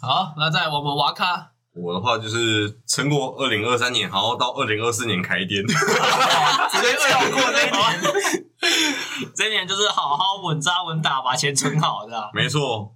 [0.00, 5.62] 好，那再来我们瓦卡，我的话就是撑过二零二三年，然后到二零二四年开店。
[5.66, 8.46] 直接跳过这一年。
[9.34, 12.95] 这一年就是好好稳扎稳打，把钱存好，的，没错，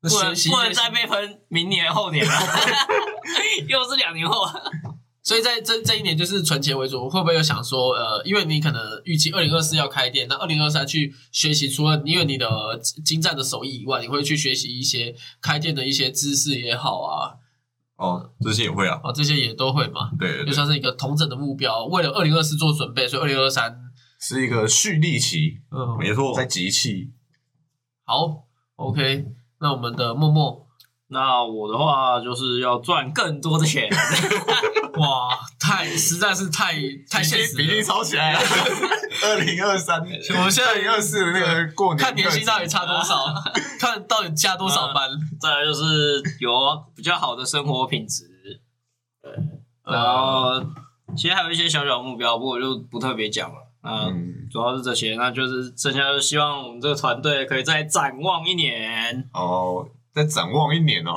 [0.00, 2.32] 不能不能再被喷明年后年了，
[3.68, 4.46] 又是两年后。
[5.22, 12.48] 所以在这这一年就是存钱为主，会不会有想说，呃，因为你可能预期二零二四要开店，那二零二三去学习，除了因为你的
[13.04, 17.36] 精湛的手艺以外，你会去学习一些开店的一些知识也好啊，
[17.96, 18.98] 哦，这些也会啊。
[19.04, 23.78] 哦这些也都会嘛，对对对，就算是一个同整的目标，为了二零二四做准备，所以二零二三，
[24.18, 26.34] 是一个蓄力期，嗯，没错。
[26.34, 27.12] 在集气。
[28.04, 28.46] 好
[28.76, 29.26] ，OK，
[29.60, 30.66] 那我们的默默，
[31.08, 33.88] 那我的话就是要赚更多的钱，
[34.98, 36.72] 哇，太实在是太
[37.10, 38.40] 太现实比例了，超起来了，
[39.24, 40.00] 二零二三，
[40.36, 43.16] 我们现在二零二四的那个过年看年薪到底差多少，
[43.78, 46.50] 看到底加多少班，再来就是有
[46.96, 48.24] 比较好的生活品质，
[49.22, 49.32] 对。
[49.84, 50.66] 然呃，后
[51.16, 53.69] 其实还有一些小小目标，不过我就不特别讲了。
[53.82, 61.12] 那嗯，主要是这些，那就是剩下就是希望我们这个团队可以再展望一年，哦，再展望一年哦。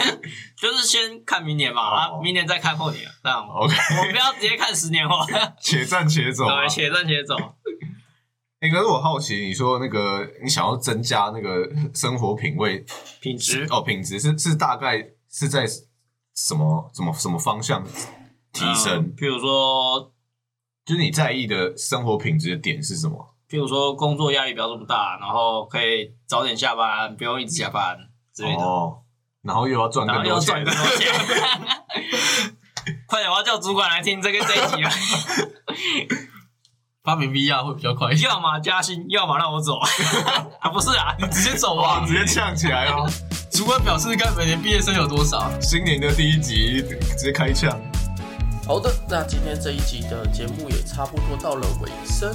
[0.56, 3.46] 就是先看明年嘛，哦啊，明年再看后年，这样。
[3.46, 5.16] OK，我们不要直接看十年后，
[5.60, 6.68] 且战且走啊对，。
[6.68, 7.36] 且战且走。
[8.60, 12.84] 哎，可是我好奇，你说那个你想要增加那个生活品味
[13.20, 14.98] 品质哦，品质是是大概
[15.30, 15.64] 是在
[16.34, 17.84] 什么什么什么方向
[18.52, 19.14] 提嗯升？
[19.14, 20.12] 譬如说，
[20.88, 23.34] 就是你在意的生活品质的点是什么？
[23.46, 27.98] 譬如说工作压力不要这么大，然后可以早点下班，不用一直加班
[28.34, 29.00] 之类的，哦，
[29.42, 31.12] 然后又要赚更多钱又赚更，多钱。
[33.06, 34.90] 快点，我要叫主管来听这个这一集了。
[37.04, 39.78] 发明 VR 会比较快要么加薪，要么让我走。
[40.60, 42.02] 啊，不是啊，你直接走啊！
[42.06, 43.06] 直接呛起来哦！
[43.52, 45.50] 主管表示看每年毕业生有多少。
[45.60, 47.78] 新年的第一集直接开呛。
[48.68, 52.30] 好的，那今天这一集的节目也差不多到了尾声。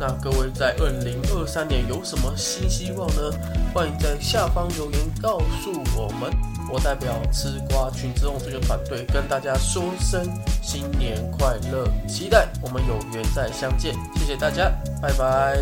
[0.00, 3.30] 那各位在二零二三年有什么新希望呢？
[3.74, 6.32] 欢迎在下方留言告诉我们。
[6.72, 10.26] 我代表吃瓜群众这个团队跟大家说声
[10.62, 13.94] 新年快乐，期待我们有缘再相见。
[14.16, 14.72] 谢谢大家，
[15.02, 15.58] 拜拜。